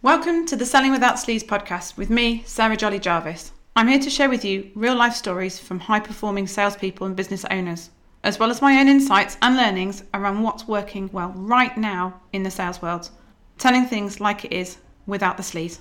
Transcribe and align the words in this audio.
Welcome 0.00 0.46
to 0.46 0.54
the 0.54 0.64
Selling 0.64 0.92
Without 0.92 1.16
Sleaze 1.16 1.42
podcast 1.44 1.96
with 1.96 2.08
me, 2.08 2.44
Sarah 2.46 2.76
Jolly 2.76 3.00
Jarvis. 3.00 3.50
I'm 3.74 3.88
here 3.88 3.98
to 3.98 4.08
share 4.08 4.28
with 4.28 4.44
you 4.44 4.70
real 4.76 4.94
life 4.94 5.14
stories 5.14 5.58
from 5.58 5.80
high 5.80 5.98
performing 5.98 6.46
salespeople 6.46 7.08
and 7.08 7.16
business 7.16 7.44
owners, 7.50 7.90
as 8.22 8.38
well 8.38 8.48
as 8.48 8.62
my 8.62 8.78
own 8.78 8.86
insights 8.86 9.36
and 9.42 9.56
learnings 9.56 10.04
around 10.14 10.40
what's 10.40 10.68
working 10.68 11.10
well 11.12 11.32
right 11.34 11.76
now 11.76 12.20
in 12.32 12.44
the 12.44 12.50
sales 12.50 12.80
world, 12.80 13.10
telling 13.58 13.86
things 13.86 14.20
like 14.20 14.44
it 14.44 14.52
is 14.52 14.76
without 15.08 15.36
the 15.36 15.42
sleaze. 15.42 15.80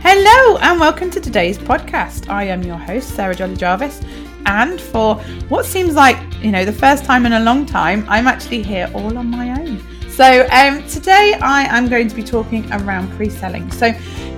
Hello, 0.00 0.58
and 0.58 0.78
welcome 0.78 1.10
to 1.10 1.18
today's 1.18 1.56
podcast. 1.56 2.28
I 2.28 2.44
am 2.44 2.62
your 2.62 2.76
host, 2.76 3.14
Sarah 3.14 3.34
Jolly 3.34 3.56
Jarvis, 3.56 4.02
and 4.44 4.78
for 4.78 5.14
what 5.48 5.64
seems 5.64 5.94
like, 5.94 6.18
you 6.42 6.50
know, 6.50 6.66
the 6.66 6.74
first 6.74 7.06
time 7.06 7.24
in 7.24 7.32
a 7.32 7.40
long 7.40 7.64
time, 7.64 8.04
I'm 8.06 8.26
actually 8.26 8.62
here 8.62 8.90
all 8.92 9.16
on 9.16 9.30
my 9.30 9.58
own. 9.58 9.82
So 10.20 10.46
um, 10.50 10.86
today 10.86 11.32
I 11.40 11.62
am 11.74 11.88
going 11.88 12.06
to 12.08 12.14
be 12.14 12.22
talking 12.22 12.70
around 12.74 13.10
pre-selling. 13.12 13.72
So, 13.72 13.86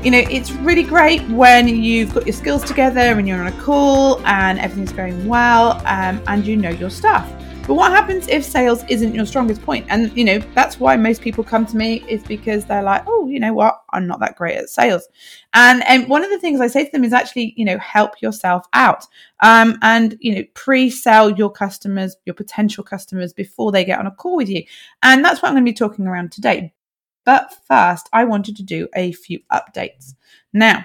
you 0.04 0.12
know, 0.12 0.18
it's 0.30 0.52
really 0.52 0.84
great 0.84 1.28
when 1.28 1.66
you've 1.66 2.14
got 2.14 2.24
your 2.24 2.34
skills 2.34 2.62
together 2.62 3.00
and 3.00 3.26
you're 3.26 3.40
on 3.40 3.48
a 3.48 3.60
call 3.60 4.24
and 4.24 4.60
everything's 4.60 4.92
going 4.92 5.26
well 5.26 5.82
um, 5.84 6.22
and 6.28 6.46
you 6.46 6.56
know 6.56 6.70
your 6.70 6.88
stuff. 6.88 7.28
But 7.66 7.74
what 7.74 7.92
happens 7.92 8.26
if 8.26 8.44
sales 8.44 8.84
isn't 8.88 9.14
your 9.14 9.24
strongest 9.24 9.62
point? 9.62 9.86
And 9.88 10.14
you 10.16 10.24
know, 10.24 10.38
that's 10.54 10.80
why 10.80 10.96
most 10.96 11.22
people 11.22 11.44
come 11.44 11.64
to 11.66 11.76
me 11.76 12.04
is 12.08 12.22
because 12.24 12.64
they're 12.64 12.82
like, 12.82 13.04
oh, 13.06 13.28
you 13.28 13.38
know 13.38 13.52
what, 13.52 13.82
I'm 13.90 14.06
not 14.08 14.18
that 14.20 14.36
great 14.36 14.56
at 14.56 14.68
sales. 14.68 15.06
And 15.54 15.86
and 15.86 16.08
one 16.08 16.24
of 16.24 16.30
the 16.30 16.40
things 16.40 16.60
I 16.60 16.66
say 16.66 16.84
to 16.84 16.90
them 16.90 17.04
is 17.04 17.12
actually, 17.12 17.54
you 17.56 17.64
know, 17.64 17.78
help 17.78 18.20
yourself 18.20 18.66
out. 18.72 19.06
Um, 19.42 19.78
and 19.80 20.16
you 20.20 20.34
know, 20.34 20.42
pre-sell 20.54 21.30
your 21.30 21.50
customers, 21.50 22.16
your 22.26 22.34
potential 22.34 22.82
customers 22.82 23.32
before 23.32 23.70
they 23.70 23.84
get 23.84 24.00
on 24.00 24.08
a 24.08 24.10
call 24.10 24.36
with 24.36 24.48
you. 24.48 24.64
And 25.02 25.24
that's 25.24 25.40
what 25.40 25.48
I'm 25.48 25.54
going 25.54 25.64
to 25.64 25.70
be 25.70 25.74
talking 25.74 26.06
around 26.06 26.32
today. 26.32 26.74
But 27.24 27.54
first, 27.68 28.08
I 28.12 28.24
wanted 28.24 28.56
to 28.56 28.64
do 28.64 28.88
a 28.96 29.12
few 29.12 29.38
updates. 29.52 30.14
Now, 30.52 30.84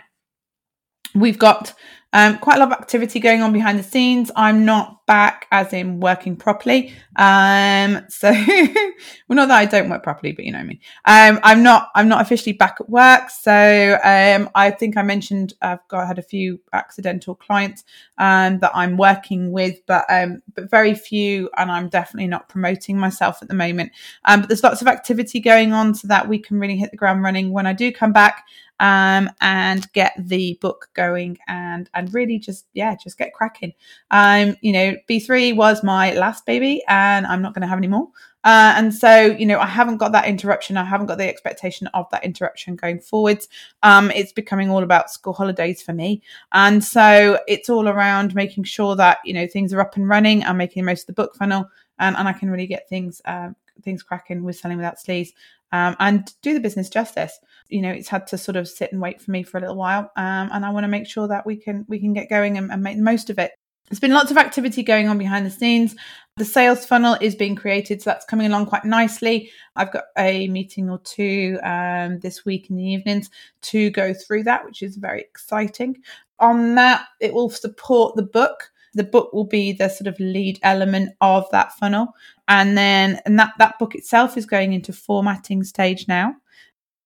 we've 1.16 1.40
got 1.40 1.74
um, 2.18 2.40
quite 2.40 2.56
a 2.56 2.60
lot 2.60 2.72
of 2.72 2.80
activity 2.80 3.20
going 3.20 3.44
on 3.44 3.54
behind 3.54 3.78
the 3.78 3.84
scenes. 3.84 4.32
I'm 4.36 4.66
not 4.66 5.06
back 5.06 5.46
as 5.52 5.72
in 5.72 6.00
working 6.00 6.36
properly. 6.36 6.92
Um, 7.16 8.04
so 8.10 8.32
well, 9.28 9.36
not 9.36 9.50
that 9.50 9.60
I 9.60 9.66
don't 9.66 9.88
work 9.88 10.02
properly, 10.02 10.32
but 10.32 10.44
you 10.44 10.52
know 10.52 10.64
me. 10.64 10.80
Um, 11.06 11.40
I'm 11.44 11.62
not, 11.62 11.90
I'm 11.94 12.08
not 12.08 12.24
officially 12.24 12.54
back 12.54 12.78
at 12.80 12.90
work. 12.90 13.30
So, 13.30 14.00
um, 14.04 14.50
I 14.56 14.72
think 14.72 14.98
I 14.98 15.04
mentioned 15.04 15.54
I've 15.62 15.88
got, 15.90 16.08
had 16.08 16.18
a 16.18 16.24
few 16.24 16.60
accidental 16.74 17.36
clients, 17.36 17.84
um, 18.18 18.58
that 18.62 18.72
I'm 18.74 18.98
working 18.98 19.52
with, 19.52 19.86
but, 19.86 20.04
um, 20.10 20.42
but 20.56 20.72
very 20.72 20.96
few. 20.96 21.52
And 21.56 21.72
I'm 21.72 21.88
definitely 21.88 22.28
not 22.28 22.50
promoting 22.50 22.98
myself 22.98 23.44
at 23.44 23.48
the 23.48 23.54
moment. 23.54 23.92
Um, 24.26 24.40
but 24.40 24.50
there's 24.50 24.64
lots 24.64 24.82
of 24.82 24.88
activity 24.88 25.40
going 25.40 25.72
on 25.72 25.94
so 25.94 26.08
that 26.08 26.28
we 26.28 26.40
can 26.40 26.60
really 26.60 26.78
hit 26.78 26.90
the 26.90 26.98
ground 26.98 27.22
running 27.22 27.52
when 27.52 27.68
I 27.68 27.74
do 27.74 27.92
come 27.92 28.12
back 28.12 28.48
um, 28.80 29.30
and 29.42 29.92
get 29.94 30.14
the 30.18 30.58
book 30.62 30.90
going 30.94 31.38
and 31.48 31.90
and 31.94 32.14
really 32.14 32.40
just 32.40 32.68
yeah 32.74 32.96
just 32.96 33.18
get 33.18 33.34
cracking. 33.34 33.74
Um, 34.12 34.56
you 34.62 34.72
know, 34.72 34.96
B 35.08 35.20
three 35.20 35.54
was 35.54 35.84
my 35.84 36.14
last 36.14 36.46
baby, 36.46 36.84
and 36.88 37.26
I'm 37.26 37.42
not 37.42 37.54
going 37.54 37.62
to 37.62 37.68
have 37.68 37.80
any 37.80 37.88
more. 37.88 38.10
Uh, 38.44 38.74
and 38.78 38.96
so, 38.96 39.26
you 39.26 39.46
know, 39.46 39.60
I 39.60 39.66
haven't 39.66 39.98
got 39.98 40.14
that 40.14 40.26
interruption. 40.26 40.78
I 40.78 40.86
haven't 40.86 41.08
got 41.08 41.18
the 41.18 41.28
expectation 41.28 41.88
of 41.88 42.10
that 42.12 42.24
interruption 42.24 42.78
going 42.78 43.00
forwards. 43.00 43.50
Um, 43.84 44.10
it's 44.12 44.32
becoming 44.32 44.70
all 44.70 44.84
about 44.84 45.12
school 45.12 45.34
holidays 45.34 45.82
for 45.82 45.92
me. 45.92 46.22
And 46.54 46.82
so 46.82 47.40
it's 47.50 47.70
all 47.70 47.90
around 47.90 48.36
making 48.36 48.64
sure 48.64 48.96
that, 48.96 49.18
you 49.26 49.34
know, 49.34 49.48
things 49.48 49.74
are 49.74 49.82
up 49.82 49.98
and 49.98 50.08
running. 50.08 50.46
I'm 50.46 50.56
making 50.56 50.84
the 50.84 50.86
most 50.86 51.02
of 51.02 51.08
the 51.08 51.22
book 51.22 51.36
funnel 51.36 51.70
and, 52.00 52.16
and 52.16 52.26
I 52.26 52.32
can 52.32 52.50
really 52.50 52.68
get 52.68 52.88
things, 52.88 53.22
um, 53.26 53.54
things 53.84 54.04
cracking 54.04 54.44
with 54.44 54.58
selling 54.58 54.78
without 54.78 54.98
sleaze 54.98 55.30
um, 55.72 55.96
and 56.00 56.32
do 56.42 56.54
the 56.54 56.60
business 56.60 56.90
justice. 56.90 57.38
You 57.70 57.82
know, 57.82 57.92
it's 57.92 58.08
had 58.08 58.28
to 58.28 58.38
sort 58.38 58.56
of 58.56 58.68
sit 58.68 58.92
and 58.92 59.02
wait 59.02 59.22
for 59.22 59.32
me 59.32 59.44
for 59.44 59.58
a 59.58 59.62
little 59.62 59.76
while, 59.76 60.12
um, 60.16 60.50
and 60.52 60.66
I 60.66 60.70
want 60.70 60.86
to 60.86 60.90
make 60.90 61.08
sure 61.08 61.28
that 61.28 61.46
we 61.46 61.58
can 61.58 61.86
we 61.88 62.00
can 62.00 62.14
get 62.14 62.30
going 62.30 62.58
and, 62.58 62.72
and 62.72 62.82
make 62.82 62.98
the 62.98 63.04
most 63.04 63.30
of 63.30 63.40
it. 63.40 63.52
There's 63.90 64.00
been 64.02 64.14
lots 64.14 64.32
of 64.32 64.38
activity 64.38 64.84
going 64.84 65.08
on 65.08 65.18
behind 65.18 65.46
the 65.46 65.50
scenes. 65.50 65.96
The 66.36 66.46
sales 66.46 66.86
funnel 66.86 67.18
is 67.22 67.36
being 67.36 67.56
created, 67.56 68.02
so 68.02 68.10
that's 68.10 68.26
coming 68.26 68.48
along 68.48 68.66
quite 68.66 68.84
nicely. 68.86 69.50
I've 69.76 69.94
got 69.94 70.06
a 70.18 70.48
meeting 70.50 70.90
or 70.90 71.00
two 71.00 71.58
um, 71.64 72.20
this 72.20 72.46
week 72.46 72.70
in 72.70 72.76
the 72.76 72.84
evenings 72.84 73.30
to 73.64 73.90
go 73.92 74.14
through 74.14 74.44
that, 74.44 74.66
which 74.66 74.84
is 74.84 74.98
very 74.98 75.22
exciting. 75.22 75.98
On 76.40 76.76
that, 76.76 77.06
it 77.22 77.34
will 77.34 77.50
support 77.50 78.16
the 78.16 78.24
book 78.24 78.72
the 78.98 79.04
book 79.04 79.32
will 79.32 79.46
be 79.46 79.72
the 79.72 79.88
sort 79.88 80.08
of 80.08 80.20
lead 80.20 80.60
element 80.64 81.12
of 81.22 81.46
that 81.52 81.74
funnel. 81.78 82.14
And 82.48 82.78
then 82.78 83.22
and 83.26 83.40
that 83.40 83.54
that 83.60 83.80
book 83.80 83.96
itself 83.96 84.36
is 84.38 84.46
going 84.46 84.74
into 84.74 84.92
formatting 84.92 85.64
stage 85.64 86.08
now. 86.08 86.36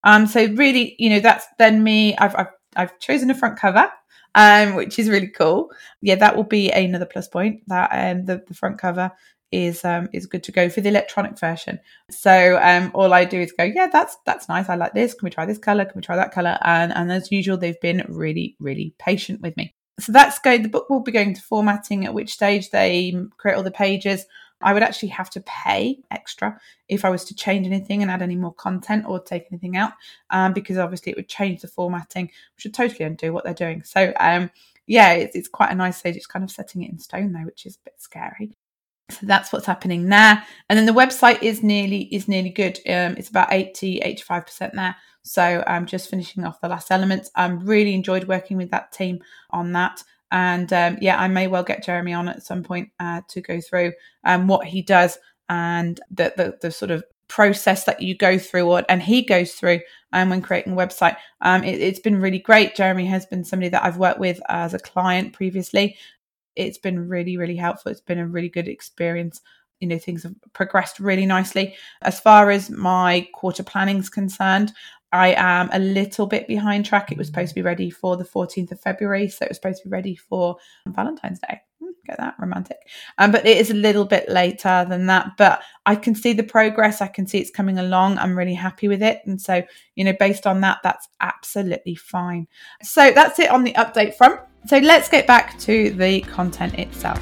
Um 0.02 0.26
so 0.26 0.46
really 0.46 0.96
you 0.98 1.10
know 1.10 1.20
that's 1.20 1.46
then 1.58 1.84
me 1.84 2.16
i've 2.16 2.34
i've, 2.34 2.52
I've 2.74 2.98
chosen 2.98 3.30
a 3.30 3.34
front 3.34 3.58
cover 3.58 3.90
um 4.34 4.74
which 4.74 4.98
is 4.98 5.08
really 5.08 5.28
cool. 5.28 5.70
Yeah 6.00 6.16
that 6.16 6.36
will 6.36 6.44
be 6.44 6.70
another 6.70 7.06
plus 7.06 7.28
point 7.28 7.62
that 7.68 7.90
um 7.92 8.24
the, 8.24 8.42
the 8.48 8.54
front 8.54 8.78
cover 8.78 9.12
is 9.52 9.84
um 9.84 10.08
is 10.14 10.26
good 10.26 10.42
to 10.44 10.52
go 10.52 10.68
for 10.70 10.80
the 10.80 10.88
electronic 10.88 11.38
version. 11.38 11.78
So 12.10 12.58
um 12.62 12.90
all 12.94 13.12
i 13.12 13.24
do 13.26 13.38
is 13.38 13.52
go 13.52 13.64
yeah 13.64 13.88
that's 13.92 14.16
that's 14.24 14.48
nice. 14.48 14.68
I 14.68 14.76
like 14.76 14.94
this. 14.94 15.14
Can 15.14 15.26
we 15.26 15.30
try 15.30 15.44
this 15.44 15.58
color? 15.58 15.84
Can 15.84 15.94
we 15.96 16.02
try 16.02 16.16
that 16.16 16.32
color? 16.32 16.58
And 16.62 16.92
and 16.92 17.12
as 17.12 17.30
usual 17.30 17.58
they've 17.58 17.80
been 17.80 18.04
really 18.08 18.56
really 18.58 18.94
patient 18.98 19.42
with 19.42 19.56
me 19.56 19.74
so 20.02 20.12
that's 20.12 20.38
going 20.38 20.62
the 20.62 20.68
book 20.68 20.90
will 20.90 21.00
be 21.00 21.12
going 21.12 21.34
to 21.34 21.42
formatting 21.42 22.04
at 22.04 22.14
which 22.14 22.32
stage 22.32 22.70
they 22.70 23.14
create 23.38 23.54
all 23.54 23.62
the 23.62 23.70
pages 23.70 24.26
I 24.62 24.72
would 24.72 24.82
actually 24.82 25.08
have 25.08 25.30
to 25.30 25.40
pay 25.40 25.98
extra 26.10 26.58
if 26.88 27.04
I 27.04 27.10
was 27.10 27.24
to 27.24 27.34
change 27.34 27.66
anything 27.66 28.02
and 28.02 28.10
add 28.10 28.22
any 28.22 28.36
more 28.36 28.54
content 28.54 29.04
or 29.06 29.20
take 29.20 29.46
anything 29.50 29.76
out, 29.76 29.92
um, 30.30 30.52
because 30.52 30.78
obviously 30.78 31.10
it 31.10 31.16
would 31.16 31.28
change 31.28 31.60
the 31.60 31.68
formatting, 31.68 32.30
which 32.54 32.64
would 32.64 32.74
totally 32.74 33.04
undo 33.04 33.32
what 33.32 33.44
they're 33.44 33.54
doing. 33.54 33.82
So, 33.82 34.12
um, 34.20 34.50
yeah, 34.86 35.12
it's, 35.12 35.36
it's 35.36 35.48
quite 35.48 35.72
a 35.72 35.74
nice 35.74 35.98
stage. 35.98 36.16
It's 36.16 36.26
kind 36.26 36.44
of 36.44 36.50
setting 36.50 36.82
it 36.82 36.90
in 36.90 36.98
stone 36.98 37.32
though, 37.32 37.44
which 37.44 37.66
is 37.66 37.76
a 37.76 37.84
bit 37.84 37.94
scary. 37.98 38.56
So 39.10 39.26
that's 39.26 39.52
what's 39.52 39.66
happening 39.66 40.08
there. 40.08 40.42
And 40.68 40.78
then 40.78 40.86
the 40.86 40.92
website 40.92 41.42
is 41.42 41.62
nearly 41.62 42.02
is 42.14 42.28
nearly 42.28 42.50
good. 42.50 42.78
Um, 42.86 43.16
it's 43.16 43.28
about 43.28 43.52
80, 43.52 44.00
85% 44.00 44.72
there. 44.72 44.96
So 45.22 45.62
I'm 45.66 45.86
just 45.86 46.10
finishing 46.10 46.44
off 46.44 46.60
the 46.60 46.68
last 46.68 46.90
elements. 46.90 47.30
I'm 47.34 47.64
really 47.64 47.94
enjoyed 47.94 48.24
working 48.24 48.56
with 48.56 48.70
that 48.70 48.92
team 48.92 49.22
on 49.50 49.72
that. 49.72 50.02
And 50.30 50.72
um, 50.72 50.98
yeah, 51.00 51.20
I 51.20 51.28
may 51.28 51.46
well 51.46 51.62
get 51.62 51.84
Jeremy 51.84 52.14
on 52.14 52.28
at 52.28 52.42
some 52.42 52.62
point 52.62 52.90
uh, 52.98 53.20
to 53.28 53.40
go 53.40 53.60
through 53.60 53.92
um, 54.24 54.48
what 54.48 54.66
he 54.66 54.82
does 54.82 55.18
and 55.48 56.00
the, 56.10 56.32
the, 56.36 56.56
the 56.62 56.70
sort 56.70 56.90
of 56.90 57.04
process 57.28 57.84
that 57.84 58.02
you 58.02 58.14
go 58.14 58.38
through 58.38 58.64
or, 58.70 58.84
and 58.88 59.02
he 59.02 59.22
goes 59.22 59.52
through 59.52 59.80
um, 60.12 60.30
when 60.30 60.42
creating 60.42 60.72
a 60.72 60.76
website. 60.76 61.16
Um, 61.40 61.64
it, 61.64 61.80
has 61.80 61.98
been 61.98 62.20
really 62.20 62.38
great. 62.38 62.74
Jeremy 62.74 63.06
has 63.06 63.26
been 63.26 63.44
somebody 63.44 63.68
that 63.70 63.84
I've 63.84 63.98
worked 63.98 64.20
with 64.20 64.40
as 64.48 64.74
a 64.74 64.78
client 64.78 65.32
previously. 65.32 65.96
It's 66.56 66.78
been 66.78 67.08
really, 67.08 67.36
really 67.36 67.56
helpful. 67.56 67.92
It's 67.92 68.00
been 68.00 68.18
a 68.18 68.26
really 68.26 68.48
good 68.48 68.68
experience. 68.68 69.40
You 69.80 69.88
know, 69.88 69.98
things 69.98 70.22
have 70.22 70.34
progressed 70.52 71.00
really 71.00 71.26
nicely. 71.26 71.74
As 72.02 72.20
far 72.20 72.50
as 72.50 72.70
my 72.70 73.26
quarter 73.34 73.62
planning 73.62 73.98
is 73.98 74.10
concerned, 74.10 74.72
I 75.12 75.34
am 75.36 75.68
a 75.72 75.78
little 75.78 76.26
bit 76.26 76.48
behind 76.48 76.86
track. 76.86 77.12
It 77.12 77.18
was 77.18 77.26
supposed 77.26 77.50
to 77.50 77.54
be 77.54 77.62
ready 77.62 77.90
for 77.90 78.16
the 78.16 78.24
14th 78.24 78.72
of 78.72 78.80
February, 78.80 79.28
so 79.28 79.44
it 79.44 79.50
was 79.50 79.58
supposed 79.58 79.82
to 79.82 79.88
be 79.88 79.92
ready 79.92 80.16
for 80.16 80.56
Valentine's 80.86 81.38
Day. 81.38 81.60
Hmm, 81.80 81.90
get 82.06 82.18
that 82.18 82.34
romantic. 82.38 82.78
Um, 83.18 83.30
but 83.30 83.44
it 83.46 83.58
is 83.58 83.70
a 83.70 83.74
little 83.74 84.06
bit 84.06 84.28
later 84.30 84.86
than 84.88 85.06
that. 85.06 85.32
But 85.36 85.62
I 85.84 85.96
can 85.96 86.14
see 86.14 86.32
the 86.32 86.42
progress. 86.42 87.02
I 87.02 87.08
can 87.08 87.26
see 87.26 87.38
it's 87.38 87.50
coming 87.50 87.78
along. 87.78 88.16
I'm 88.16 88.36
really 88.36 88.54
happy 88.54 88.88
with 88.88 89.02
it. 89.02 89.20
And 89.26 89.40
so, 89.40 89.62
you 89.96 90.04
know, 90.04 90.14
based 90.18 90.46
on 90.46 90.62
that, 90.62 90.78
that's 90.82 91.08
absolutely 91.20 91.94
fine. 91.94 92.48
So 92.82 93.12
that's 93.12 93.38
it 93.38 93.50
on 93.50 93.64
the 93.64 93.74
update 93.74 94.14
front. 94.14 94.40
So 94.66 94.78
let's 94.78 95.10
get 95.10 95.26
back 95.26 95.58
to 95.60 95.90
the 95.90 96.22
content 96.22 96.78
itself. 96.78 97.20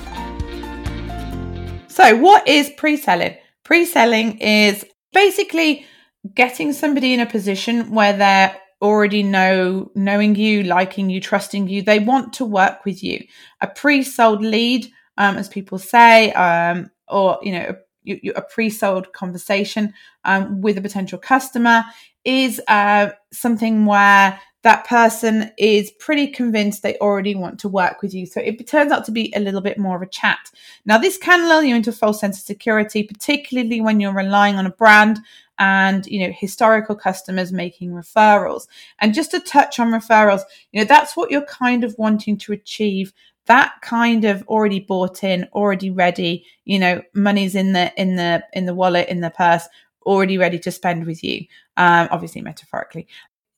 So, 1.89 2.17
what 2.17 2.47
is 2.47 2.71
pre 2.77 2.97
selling? 2.97 3.37
Pre 3.65 3.85
selling 3.85 4.39
is 4.39 4.85
basically 5.13 5.87
getting 6.35 6.73
somebody 6.73 7.15
in 7.15 7.21
a 7.21 7.27
position 7.27 7.91
where 7.93 8.13
they're 8.13 8.57
already 8.83 9.23
know 9.23 9.91
knowing 9.95 10.35
you 10.35 10.63
liking 10.63 11.11
you 11.11 11.21
trusting 11.21 11.69
you 11.69 11.83
they 11.83 11.99
want 11.99 12.33
to 12.33 12.45
work 12.45 12.85
with 12.85 13.03
you. 13.03 13.23
A 13.61 13.67
pre-sold 13.67 14.43
lead 14.43 14.87
um, 15.19 15.37
as 15.37 15.49
people 15.49 15.79
say 15.79 16.33
um, 16.33 16.91
or 17.09 17.39
you 17.43 17.53
know 17.53 17.77
a, 18.09 18.31
a 18.37 18.43
pre-sold 18.43 19.13
conversation 19.13 19.93
um, 20.25 20.61
with 20.63 20.79
a 20.79 20.83
potential 20.83 21.19
customer 21.19 21.85
is 22.25 22.61
uh, 22.69 23.11
something 23.33 23.87
where 23.87 24.39
that 24.63 24.87
person 24.87 25.51
is 25.57 25.91
pretty 25.93 26.27
convinced 26.27 26.83
they 26.83 26.97
already 26.99 27.35
want 27.35 27.59
to 27.61 27.69
work 27.69 28.03
with 28.03 28.13
you. 28.13 28.27
So 28.27 28.41
it 28.41 28.67
turns 28.67 28.93
out 28.93 29.05
to 29.07 29.13
be 29.13 29.33
a 29.35 29.41
little 29.41 29.61
bit 29.61 29.79
more 29.79 29.97
of 29.97 30.03
a 30.03 30.07
chat. 30.07 30.51
Now, 30.85 30.99
this 30.99 31.17
can 31.17 31.49
lull 31.49 31.63
you 31.63 31.75
into 31.75 31.91
a 31.91 31.95
false 31.95 32.21
sense 32.21 32.39
of 32.39 32.45
security, 32.45 33.03
particularly 33.03 33.81
when 33.81 34.01
you're 34.01 34.13
relying 34.13 34.57
on 34.57 34.67
a 34.67 34.71
brand 34.71 35.21
and 35.59 36.07
you 36.07 36.27
know 36.27 36.33
historical 36.33 36.97
customers 36.97 37.53
making 37.53 37.91
referrals 37.91 38.67
and 38.99 39.13
just 39.13 39.31
to 39.31 39.39
touch 39.39 39.79
on 39.79 39.91
referrals 39.91 40.41
you 40.73 40.81
know 40.81 40.87
that's 40.87 41.15
what 41.15 41.31
you're 41.31 41.45
kind 41.45 41.85
of 41.85 41.95
wanting 41.99 42.39
to 42.39 42.55
achieve 42.55 43.13
that 43.45 43.75
kind 43.83 44.25
of 44.25 44.43
already 44.49 44.81
bought 44.81 45.23
in 45.23 45.47
already 45.53 45.91
ready 45.91 46.47
you 46.65 46.79
know 46.79 47.03
money's 47.13 47.55
in 47.55 47.75
the 47.75 47.93
in 48.01 48.17
the 48.17 48.43
in 48.55 48.65
the 48.65 48.75
wallet 48.75 49.07
in 49.11 49.21
the 49.21 49.29
purse 49.29 49.69
already 50.07 50.39
ready 50.39 50.59
to 50.59 50.71
spend 50.71 51.07
with 51.07 51.23
you, 51.23 51.47
um, 51.77 52.09
obviously 52.11 52.41
metaphorically. 52.41 53.07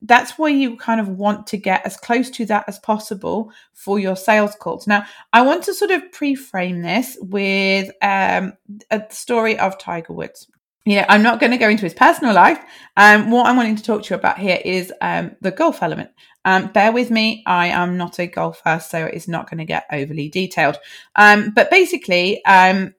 That's 0.02 0.38
where 0.38 0.50
you 0.50 0.76
kind 0.76 1.00
of 1.00 1.08
want 1.08 1.46
to 1.48 1.56
get 1.56 1.86
as 1.86 1.96
close 1.96 2.28
to 2.30 2.46
that 2.46 2.64
as 2.66 2.78
possible 2.80 3.52
for 3.72 3.98
your 3.98 4.16
sales 4.16 4.54
calls. 4.56 4.86
Now, 4.86 5.04
I 5.32 5.42
want 5.42 5.64
to 5.64 5.74
sort 5.74 5.92
of 5.92 6.10
pre 6.12 6.34
frame 6.34 6.82
this 6.82 7.16
with 7.20 7.90
um, 8.02 8.54
a 8.90 9.02
story 9.10 9.58
of 9.58 9.78
Tiger 9.78 10.12
Woods 10.12 10.48
you 10.84 10.96
know, 10.96 11.04
I'm 11.08 11.22
not 11.22 11.38
going 11.38 11.52
to 11.52 11.58
go 11.58 11.68
into 11.68 11.84
his 11.84 11.94
personal 11.94 12.34
life. 12.34 12.58
Um, 12.96 13.30
what 13.30 13.46
I'm 13.46 13.56
wanting 13.56 13.76
to 13.76 13.82
talk 13.82 14.02
to 14.04 14.14
you 14.14 14.18
about 14.18 14.38
here 14.38 14.58
is 14.64 14.92
um, 15.00 15.36
the 15.40 15.52
golf 15.52 15.82
element. 15.82 16.10
Um, 16.44 16.72
bear 16.72 16.90
with 16.90 17.10
me, 17.10 17.44
I 17.46 17.68
am 17.68 17.96
not 17.96 18.18
a 18.18 18.26
golfer, 18.26 18.80
so 18.80 19.04
it's 19.04 19.28
not 19.28 19.48
going 19.48 19.58
to 19.58 19.64
get 19.64 19.84
overly 19.92 20.28
detailed. 20.28 20.76
Um, 21.14 21.52
but 21.54 21.70
basically, 21.70 22.44
um, 22.44 22.94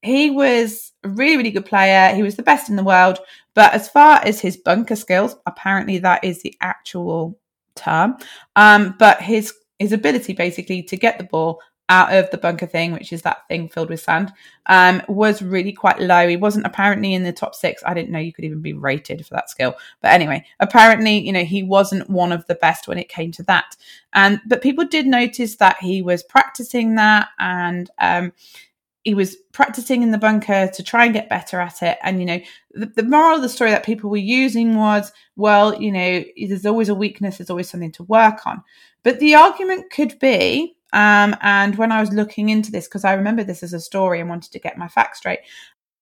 he 0.00 0.30
was 0.30 0.92
a 1.04 1.10
really, 1.10 1.36
really 1.36 1.50
good 1.50 1.66
player. 1.66 2.14
He 2.14 2.22
was 2.22 2.36
the 2.36 2.42
best 2.42 2.70
in 2.70 2.76
the 2.76 2.84
world. 2.84 3.18
But 3.56 3.72
as 3.72 3.88
far 3.88 4.20
as 4.22 4.38
his 4.38 4.58
bunker 4.58 4.94
skills, 4.94 5.34
apparently 5.46 5.98
that 5.98 6.22
is 6.22 6.42
the 6.42 6.54
actual 6.60 7.40
term. 7.74 8.18
Um, 8.54 8.94
but 8.98 9.20
his 9.20 9.52
his 9.78 9.92
ability 9.92 10.34
basically 10.34 10.82
to 10.84 10.96
get 10.96 11.18
the 11.18 11.24
ball 11.24 11.60
out 11.88 12.12
of 12.12 12.30
the 12.30 12.38
bunker 12.38 12.66
thing, 12.66 12.92
which 12.92 13.12
is 13.12 13.22
that 13.22 13.46
thing 13.48 13.68
filled 13.68 13.90
with 13.90 14.00
sand, 14.00 14.32
um, 14.66 15.00
was 15.08 15.40
really 15.40 15.72
quite 15.72 16.00
low. 16.00 16.28
He 16.28 16.36
wasn't 16.36 16.66
apparently 16.66 17.14
in 17.14 17.22
the 17.22 17.32
top 17.32 17.54
six. 17.54 17.82
I 17.86 17.94
didn't 17.94 18.10
know 18.10 18.18
you 18.18 18.32
could 18.32 18.44
even 18.44 18.60
be 18.60 18.72
rated 18.72 19.24
for 19.24 19.34
that 19.34 19.48
skill. 19.48 19.74
But 20.02 20.12
anyway, 20.12 20.44
apparently, 20.60 21.18
you 21.18 21.32
know, 21.32 21.44
he 21.44 21.62
wasn't 21.62 22.10
one 22.10 22.32
of 22.32 22.46
the 22.46 22.56
best 22.56 22.88
when 22.88 22.98
it 22.98 23.08
came 23.08 23.32
to 23.32 23.42
that. 23.44 23.76
And 24.12 24.40
but 24.46 24.62
people 24.62 24.84
did 24.84 25.06
notice 25.06 25.56
that 25.56 25.76
he 25.80 26.02
was 26.02 26.22
practicing 26.22 26.96
that 26.96 27.28
and 27.38 27.88
um, 27.98 28.32
he 29.06 29.14
was 29.14 29.36
practicing 29.52 30.02
in 30.02 30.10
the 30.10 30.18
bunker 30.18 30.68
to 30.74 30.82
try 30.82 31.04
and 31.04 31.14
get 31.14 31.28
better 31.28 31.60
at 31.60 31.80
it. 31.80 31.96
And, 32.02 32.18
you 32.18 32.26
know, 32.26 32.40
the, 32.72 32.86
the, 32.86 33.02
moral 33.04 33.36
of 33.36 33.42
the 33.42 33.48
story 33.48 33.70
that 33.70 33.84
people 33.84 34.10
were 34.10 34.16
using 34.16 34.74
was, 34.74 35.12
well, 35.36 35.80
you 35.80 35.92
know, 35.92 36.24
there's 36.48 36.66
always 36.66 36.88
a 36.88 36.94
weakness, 36.94 37.38
there's 37.38 37.48
always 37.48 37.70
something 37.70 37.92
to 37.92 38.02
work 38.02 38.44
on. 38.48 38.64
But 39.04 39.20
the 39.20 39.36
argument 39.36 39.92
could 39.92 40.18
be, 40.18 40.74
um, 40.92 41.36
and 41.40 41.76
when 41.76 41.92
I 41.92 42.00
was 42.00 42.12
looking 42.12 42.48
into 42.48 42.72
this, 42.72 42.88
because 42.88 43.04
I 43.04 43.14
remember 43.14 43.44
this 43.44 43.62
as 43.62 43.72
a 43.72 43.78
story 43.78 44.18
and 44.18 44.28
wanted 44.28 44.50
to 44.50 44.58
get 44.58 44.76
my 44.76 44.88
facts 44.88 45.18
straight, 45.18 45.38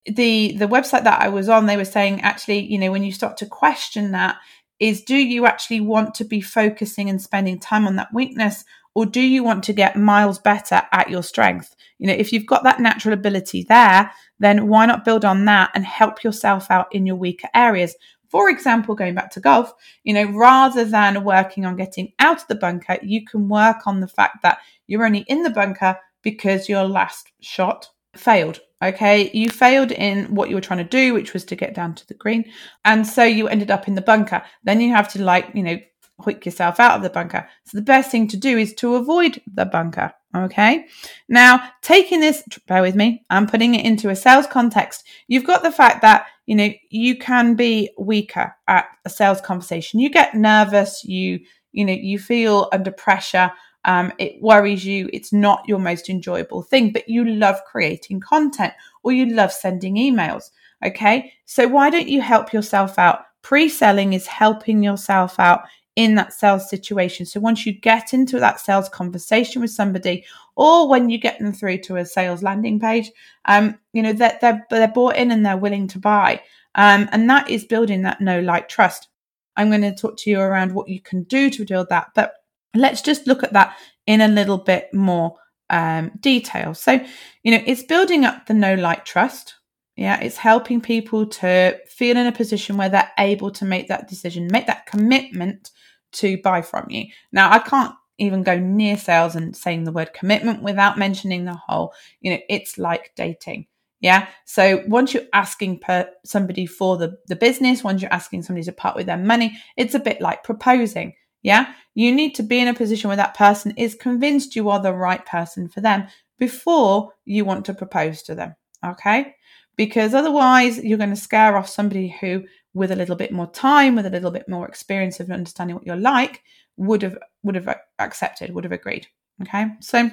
the 0.07 0.57
the 0.57 0.67
website 0.67 1.05
that 1.05 1.21
I 1.21 1.29
was 1.29 1.51
on, 1.51 1.67
they 1.67 1.77
were 1.77 1.85
saying 1.85 2.23
actually, 2.23 2.61
you 2.61 2.79
know, 2.79 2.91
when 2.91 3.05
you 3.05 3.13
start 3.13 3.37
to 3.39 3.47
question 3.47 4.13
that, 4.13 4.37
is 4.81 5.03
do 5.03 5.17
you 5.17 5.45
actually 5.45 5.81
want 5.83 6.15
to 6.15 6.25
be 6.25 6.41
focusing 6.41 7.11
and 7.11 7.21
spending 7.21 7.59
time 7.59 7.87
on 7.87 7.97
that 7.97 8.15
weakness, 8.15 8.65
or 8.95 9.07
do 9.07 9.21
you 9.21 9.43
want 9.43 9.65
to 9.65 9.73
get 9.73 9.97
miles 9.97 10.39
better 10.39 10.83
at 10.93 11.11
your 11.11 11.23
strength? 11.23 11.75
You 11.99 12.07
know, 12.07 12.15
if 12.15 12.33
you've 12.33 12.47
got 12.47 12.65
that 12.65 12.81
natural 12.81 13.15
ability 13.15 13.65
there, 13.69 14.11
then 14.39 14.69
why 14.69 14.87
not 14.87 15.05
build 15.05 15.25
on 15.25 15.45
that 15.47 15.71
and 15.75 15.85
help 15.85 16.23
yourself 16.23 16.71
out 16.71 16.87
in 16.93 17.07
your 17.07 17.17
weaker 17.17 17.49
areas? 17.55 17.97
For 18.29 18.51
example, 18.51 18.95
going 18.95 19.15
back 19.15 19.31
to 19.33 19.41
golf, 19.41 19.73
you 20.03 20.13
know, 20.13 20.25
rather 20.33 20.85
than 20.85 21.25
working 21.25 21.65
on 21.65 21.77
getting 21.77 22.13
out 22.19 22.43
of 22.43 22.49
the 22.49 22.57
bunker, 22.57 22.99
you 23.03 23.25
can 23.25 23.49
work 23.49 23.87
on 23.87 24.01
the 24.01 24.09
fact 24.09 24.43
that 24.43 24.59
you're 24.87 25.05
only 25.05 25.25
in 25.29 25.43
the 25.43 25.51
bunker 25.51 25.97
because 26.23 26.69
your 26.69 26.85
last 26.85 27.31
shot 27.41 27.89
failed. 28.17 28.61
Okay, 28.83 29.31
you 29.33 29.49
failed 29.49 29.93
in 29.93 30.35
what 30.35 30.51
you 30.51 30.57
were 30.57 30.61
trying 30.61 30.85
to 30.85 30.85
do, 30.85 31.15
which 31.15 31.33
was 31.33 31.45
to 31.47 31.57
get 31.57 31.75
down 31.75 31.95
to 31.95 32.07
the 32.07 32.15
green. 32.15 32.45
And 32.85 33.07
so 33.07 33.25
you 33.25 33.49
ended 33.49 33.71
up 33.71 33.89
in 33.89 33.95
the 33.95 34.03
bunker. 34.03 34.43
Then 34.65 34.81
you 34.81 34.91
have 34.91 35.09
to, 35.13 35.23
like, 35.23 35.49
you 35.55 35.63
know, 35.63 35.79
hook 36.21 36.45
yourself 36.45 36.79
out 36.81 36.97
of 36.97 37.03
the 37.03 37.11
bunker. 37.11 37.49
So 37.65 37.77
the 37.77 37.83
best 37.83 38.11
thing 38.11 38.29
to 38.29 38.37
do 38.37 38.57
is 38.57 38.75
to 38.75 38.95
avoid 38.95 39.41
the 39.53 39.65
bunker. 39.65 40.13
Okay. 40.37 40.87
Now, 41.29 41.71
taking 41.83 42.21
this, 42.21 42.43
bear 42.67 42.83
with 42.83 42.97
me, 42.97 43.25
I'm 43.31 43.47
putting 43.47 43.75
it 43.75 43.87
into 43.87 44.11
a 44.11 44.17
sales 44.17 44.47
context. 44.47 45.05
You've 45.29 45.47
got 45.47 45.63
the 45.63 45.71
fact 45.71 46.03
that, 46.03 46.27
you 46.47 46.57
know, 46.57 46.71
you 46.91 47.17
can 47.17 47.55
be 47.55 47.91
weaker 47.99 48.55
at 48.67 48.87
a 49.05 49.11
sales 49.11 49.41
conversation. 49.41 50.01
You 50.01 50.11
get 50.11 50.35
nervous. 50.35 51.05
You, 51.05 51.41
you 51.73 51.85
know, 51.85 51.93
you 51.93 52.19
feel 52.19 52.69
under 52.73 52.91
pressure. 52.91 53.53
Um, 53.85 54.13
it 54.19 54.41
worries 54.41 54.85
you. 54.85 55.09
It's 55.13 55.33
not 55.33 55.69
your 55.69 55.79
most 55.79 56.09
enjoyable 56.09 56.63
thing, 56.63 56.93
but 56.93 57.09
you 57.09 57.25
love 57.25 57.61
creating 57.71 58.21
content 58.21 58.73
or 59.03 59.13
you 59.13 59.27
love 59.27 59.53
sending 59.53 59.97
emails. 59.97 60.51
Okay. 60.85 61.33
So 61.45 61.69
why 61.69 61.91
don't 61.91 62.09
you 62.09 62.21
help 62.21 62.53
yourself 62.53 62.99
out? 62.99 63.21
Pre 63.43 63.69
selling 63.69 64.15
is 64.15 64.27
helping 64.27 64.83
yourself 64.83 65.39
out 65.39 65.63
in 65.97 66.17
that 66.17 66.33
sales 66.33 66.69
situation. 66.69 67.25
So 67.25 67.41
once 67.41 67.65
you 67.65 67.73
get 67.73 68.13
into 68.13 68.41
that 68.41 68.61
sales 68.61 68.89
conversation 68.89 69.63
with 69.63 69.71
somebody, 69.71 70.25
or 70.57 70.89
when 70.89 71.09
you 71.09 71.19
get 71.19 71.39
them 71.39 71.53
through 71.53 71.79
to 71.83 71.97
a 71.97 72.07
sales 72.07 72.43
landing 72.43 72.81
page, 72.81 73.11
um, 73.45 73.79
you 73.93 74.03
know 74.03 74.13
that 74.13 74.41
they're, 74.41 74.67
they're, 74.71 74.79
they're 74.81 74.89
bought 74.89 75.17
in 75.17 75.31
and 75.31 75.45
they're 75.45 75.57
willing 75.57 75.87
to 75.89 75.99
buy, 75.99 76.43
um, 76.75 77.09
and 77.13 77.31
that 77.31 77.49
is 77.49 77.65
building 77.65 78.03
that 78.03 78.21
know 78.21 78.41
like 78.41 78.69
trust. 78.69 79.09
I'm 79.57 79.71
going 79.71 79.83
to 79.83 79.95
talk 79.95 80.17
to 80.19 80.31
you 80.31 80.41
around 80.41 80.75
what 80.75 80.89
you 80.89 81.01
can 81.01 81.23
do 81.25 81.49
to 81.51 81.65
build 81.65 81.89
that, 81.91 82.09
but 82.15 82.35
let's 82.75 83.03
just 83.03 83.27
look 83.27 83.45
at 83.45 83.53
that 83.53 83.77
in 84.07 84.21
a 84.21 84.29
little 84.29 84.59
bit 84.59 84.93
more 84.93 85.37
um, 85.71 86.11
detail. 86.21 86.75
So, 86.75 87.05
you 87.43 87.53
know, 87.53 87.63
it's 87.67 87.83
building 87.83 88.25
up 88.25 88.47
the 88.47 88.55
know 88.55 88.75
like 88.75 89.05
trust. 89.05 89.55
Yeah, 89.97 90.21
it's 90.21 90.37
helping 90.37 90.81
people 90.81 91.27
to 91.27 91.79
feel 91.87 92.17
in 92.17 92.27
a 92.27 92.33
position 92.33 92.77
where 92.77 92.89
they're 92.89 93.13
able 93.19 93.51
to 93.53 93.65
make 93.65 93.89
that 93.89 94.09
decision, 94.09 94.49
make 94.51 94.67
that 94.67 94.87
commitment 94.87 95.71
to 96.15 96.39
buy 96.43 96.63
from 96.63 96.87
you. 96.91 97.07
Now, 97.33 97.53
I 97.53 97.61
can't 97.61 97.95
even 98.19 98.43
go 98.43 98.59
near 98.59 98.97
sales 98.97 99.35
and 99.35 99.57
saying 99.57 99.85
the 99.85 99.93
word 99.93 100.13
commitment 100.13 100.63
without 100.63 100.99
mentioning 100.99 101.45
the 101.45 101.55
whole, 101.55 101.93
you 102.21 102.33
know, 102.33 102.39
it's 102.49 102.79
like 102.79 103.13
dating. 103.17 103.67
Yeah. 104.01 104.29
So 104.45 104.83
once 104.87 105.15
you're 105.15 105.25
asking 105.33 105.81
per 105.81 106.09
somebody 106.25 106.67
for 106.67 106.97
the, 106.97 107.17
the 107.27 107.37
business, 107.37 107.83
once 107.83 108.03
you're 108.03 108.13
asking 108.13 108.43
somebody 108.43 108.65
to 108.65 108.73
part 108.73 108.97
with 108.97 109.07
their 109.07 109.17
money, 109.17 109.59
it's 109.77 109.95
a 109.95 110.01
bit 110.01 110.21
like 110.21 110.45
proposing. 110.45 111.15
Yeah. 111.43 111.73
You 111.95 112.15
need 112.15 112.35
to 112.35 112.43
be 112.43 112.59
in 112.59 112.69
a 112.69 112.75
position 112.75 113.09
where 113.09 113.17
that 113.17 113.37
person 113.37 113.73
is 113.77 113.95
convinced 113.95 114.57
you 114.57 114.69
are 114.69 114.81
the 114.81 114.93
right 114.93 115.25
person 115.25 115.69
for 115.69 115.81
them 115.81 116.07
before 116.39 117.13
you 117.25 117.45
want 117.45 117.65
to 117.67 117.75
propose 117.75 118.23
to 118.25 118.35
them. 118.35 118.55
Okay. 118.85 119.35
Because 119.77 120.15
otherwise, 120.15 120.79
you're 120.83 120.99
going 120.99 121.11
to 121.11 121.17
scare 121.17 121.57
off 121.57 121.69
somebody 121.69 122.09
who 122.21 122.45
with 122.75 122.91
a 122.91 122.97
little 122.97 123.17
bit 123.17 123.33
more 123.33 123.51
time, 123.51 123.95
with 123.95 124.07
a 124.07 124.11
little 124.11 124.31
bit 124.31 124.49
more 124.49 124.69
experience 124.69 125.21
of 125.21 125.31
understanding 125.31 125.77
what 125.77 125.87
you're 125.87 125.97
like, 125.97 126.43
would 126.77 127.03
have 127.03 127.17
would 127.43 127.55
have 127.55 127.77
accepted, 127.99 128.53
would 128.53 128.65
have 128.65 128.73
agreed. 128.73 129.07
Okay, 129.43 129.67
so 129.81 130.11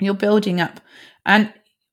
you're 0.00 0.14
building 0.14 0.60
up, 0.60 0.80
and 1.26 1.52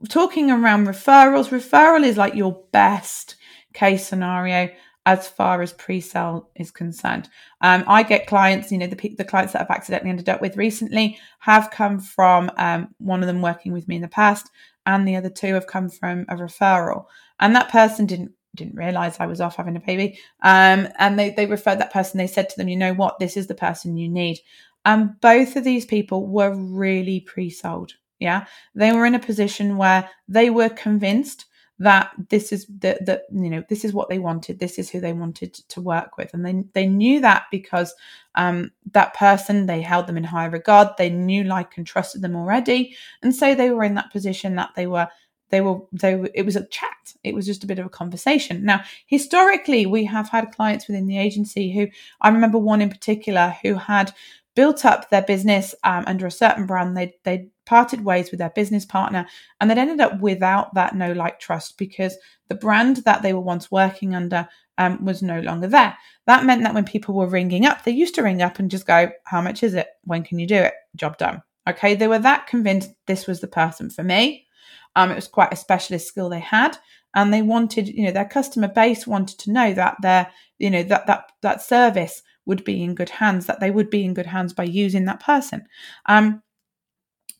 talking 0.09 0.51
around 0.51 0.87
referrals. 0.87 1.49
Referral 1.49 2.05
is 2.05 2.17
like 2.17 2.35
your 2.35 2.63
best 2.71 3.35
case 3.73 4.05
scenario 4.05 4.69
as 5.07 5.27
far 5.27 5.61
as 5.61 5.73
pre-sale 5.73 6.49
is 6.55 6.69
concerned. 6.69 7.27
Um, 7.61 7.83
I 7.87 8.03
get 8.03 8.27
clients, 8.27 8.71
you 8.71 8.77
know, 8.77 8.87
the, 8.87 9.15
the 9.17 9.25
clients 9.25 9.53
that 9.53 9.63
I've 9.63 9.75
accidentally 9.75 10.11
ended 10.11 10.29
up 10.29 10.41
with 10.41 10.57
recently 10.57 11.17
have 11.39 11.71
come 11.71 11.99
from 11.99 12.51
um, 12.57 12.93
one 12.99 13.21
of 13.21 13.27
them 13.27 13.41
working 13.41 13.73
with 13.73 13.87
me 13.87 13.95
in 13.95 14.03
the 14.03 14.07
past, 14.07 14.51
and 14.85 15.07
the 15.07 15.15
other 15.15 15.29
two 15.29 15.53
have 15.53 15.67
come 15.67 15.89
from 15.89 16.25
a 16.29 16.35
referral. 16.35 17.05
And 17.39 17.55
that 17.55 17.69
person 17.69 18.05
didn't 18.05 18.31
didn't 18.55 18.75
realize 18.75 19.17
I 19.19 19.27
was 19.27 19.39
off 19.39 19.55
having 19.55 19.77
a 19.77 19.79
baby. 19.79 20.19
Um, 20.43 20.89
and 20.99 21.17
they, 21.17 21.29
they 21.29 21.45
referred 21.45 21.79
that 21.79 21.93
person, 21.93 22.17
they 22.17 22.27
said 22.27 22.49
to 22.49 22.57
them, 22.57 22.67
you 22.67 22.75
know 22.75 22.93
what, 22.93 23.17
this 23.17 23.37
is 23.37 23.47
the 23.47 23.55
person 23.55 23.95
you 23.95 24.09
need. 24.09 24.39
And 24.83 25.19
both 25.21 25.55
of 25.55 25.63
these 25.63 25.85
people 25.85 26.27
were 26.27 26.53
really 26.53 27.21
pre 27.21 27.49
sold. 27.49 27.93
Yeah. 28.19 28.45
They 28.75 28.91
were 28.91 29.05
in 29.05 29.15
a 29.15 29.19
position 29.19 29.77
where 29.77 30.09
they 30.27 30.49
were 30.49 30.69
convinced 30.69 31.45
that 31.81 32.11
this 32.29 32.51
is 32.51 32.67
that 32.79 33.05
the 33.07 33.23
you 33.31 33.49
know 33.49 33.63
this 33.67 33.83
is 33.83 33.91
what 33.91 34.07
they 34.07 34.19
wanted 34.19 34.59
this 34.59 34.77
is 34.77 34.89
who 34.89 34.99
they 34.99 35.13
wanted 35.13 35.53
to 35.53 35.81
work 35.81 36.15
with. 36.17 36.31
And 36.33 36.45
they 36.45 36.63
they 36.73 36.87
knew 36.87 37.19
that 37.21 37.45
because 37.51 37.93
um, 38.35 38.71
that 38.91 39.15
person 39.15 39.65
they 39.65 39.81
held 39.81 40.05
them 40.05 40.17
in 40.17 40.23
high 40.23 40.45
regard 40.45 40.89
they 40.97 41.09
knew 41.09 41.43
like 41.43 41.77
and 41.77 41.85
trusted 41.85 42.21
them 42.21 42.35
already. 42.35 42.95
And 43.23 43.35
so 43.35 43.55
they 43.55 43.71
were 43.71 43.83
in 43.83 43.95
that 43.95 44.11
position 44.11 44.55
that 44.55 44.71
they 44.75 44.85
were 44.85 45.07
they 45.49 45.61
were 45.61 45.79
they 45.91 46.15
were, 46.15 46.29
it 46.35 46.45
was 46.45 46.55
a 46.55 46.67
chat. 46.67 47.13
It 47.23 47.33
was 47.33 47.47
just 47.47 47.63
a 47.63 47.67
bit 47.67 47.79
of 47.79 47.87
a 47.87 47.89
conversation. 47.89 48.63
Now 48.63 48.83
historically 49.07 49.87
we 49.87 50.05
have 50.05 50.29
had 50.29 50.51
clients 50.51 50.87
within 50.87 51.07
the 51.07 51.17
agency 51.17 51.71
who 51.73 51.87
i 52.21 52.29
remember 52.29 52.57
one 52.57 52.81
in 52.81 52.89
particular 52.89 53.55
who 53.63 53.73
had 53.75 54.13
built 54.55 54.85
up 54.85 55.09
their 55.09 55.21
business 55.21 55.73
um, 55.83 56.03
under 56.07 56.25
a 56.25 56.31
certain 56.31 56.65
brand. 56.65 56.95
They 56.95 57.15
they 57.23 57.47
parted 57.65 58.03
ways 58.03 58.31
with 58.31 58.39
their 58.39 58.49
business 58.51 58.85
partner 58.85 59.25
and 59.59 59.69
they'd 59.69 59.77
ended 59.77 59.99
up 60.01 60.19
without 60.19 60.73
that 60.73 60.95
know 60.95 61.11
like 61.13 61.39
trust 61.39 61.77
because 61.77 62.15
the 62.47 62.55
brand 62.55 62.97
that 62.97 63.21
they 63.21 63.33
were 63.33 63.39
once 63.39 63.71
working 63.71 64.15
under 64.15 64.47
um, 64.77 65.03
was 65.05 65.21
no 65.21 65.39
longer 65.41 65.67
there. 65.67 65.95
That 66.25 66.45
meant 66.45 66.63
that 66.63 66.73
when 66.73 66.85
people 66.85 67.15
were 67.15 67.27
ringing 67.27 67.65
up 67.65 67.83
they 67.83 67.91
used 67.91 68.15
to 68.15 68.23
ring 68.23 68.41
up 68.41 68.59
and 68.59 68.71
just 68.71 68.87
go 68.87 69.11
how 69.25 69.41
much 69.41 69.63
is 69.63 69.73
it? 69.73 69.87
When 70.03 70.23
can 70.23 70.39
you 70.39 70.47
do 70.47 70.55
it? 70.55 70.73
Job 70.95 71.17
done. 71.17 71.41
Okay 71.69 71.95
they 71.95 72.07
were 72.07 72.19
that 72.19 72.47
convinced 72.47 72.91
this 73.05 73.27
was 73.27 73.41
the 73.41 73.47
person 73.47 73.89
for 73.89 74.03
me. 74.03 74.47
Um, 74.95 75.11
it 75.11 75.15
was 75.15 75.27
quite 75.27 75.53
a 75.53 75.57
specialist 75.57 76.07
skill 76.07 76.29
they 76.29 76.39
had, 76.39 76.77
and 77.15 77.33
they 77.33 77.41
wanted, 77.41 77.87
you 77.87 78.03
know, 78.03 78.11
their 78.11 78.25
customer 78.25 78.67
base 78.67 79.07
wanted 79.07 79.39
to 79.39 79.51
know 79.51 79.73
that 79.73 79.97
their, 80.01 80.29
you 80.59 80.69
know, 80.69 80.83
that 80.83 81.07
that 81.07 81.31
that 81.41 81.61
service 81.61 82.21
would 82.45 82.63
be 82.63 82.83
in 82.83 82.95
good 82.95 83.09
hands, 83.09 83.45
that 83.45 83.59
they 83.59 83.71
would 83.71 83.89
be 83.89 84.03
in 84.03 84.13
good 84.13 84.25
hands 84.25 84.53
by 84.53 84.63
using 84.63 85.05
that 85.05 85.19
person. 85.19 85.65
Um, 86.07 86.41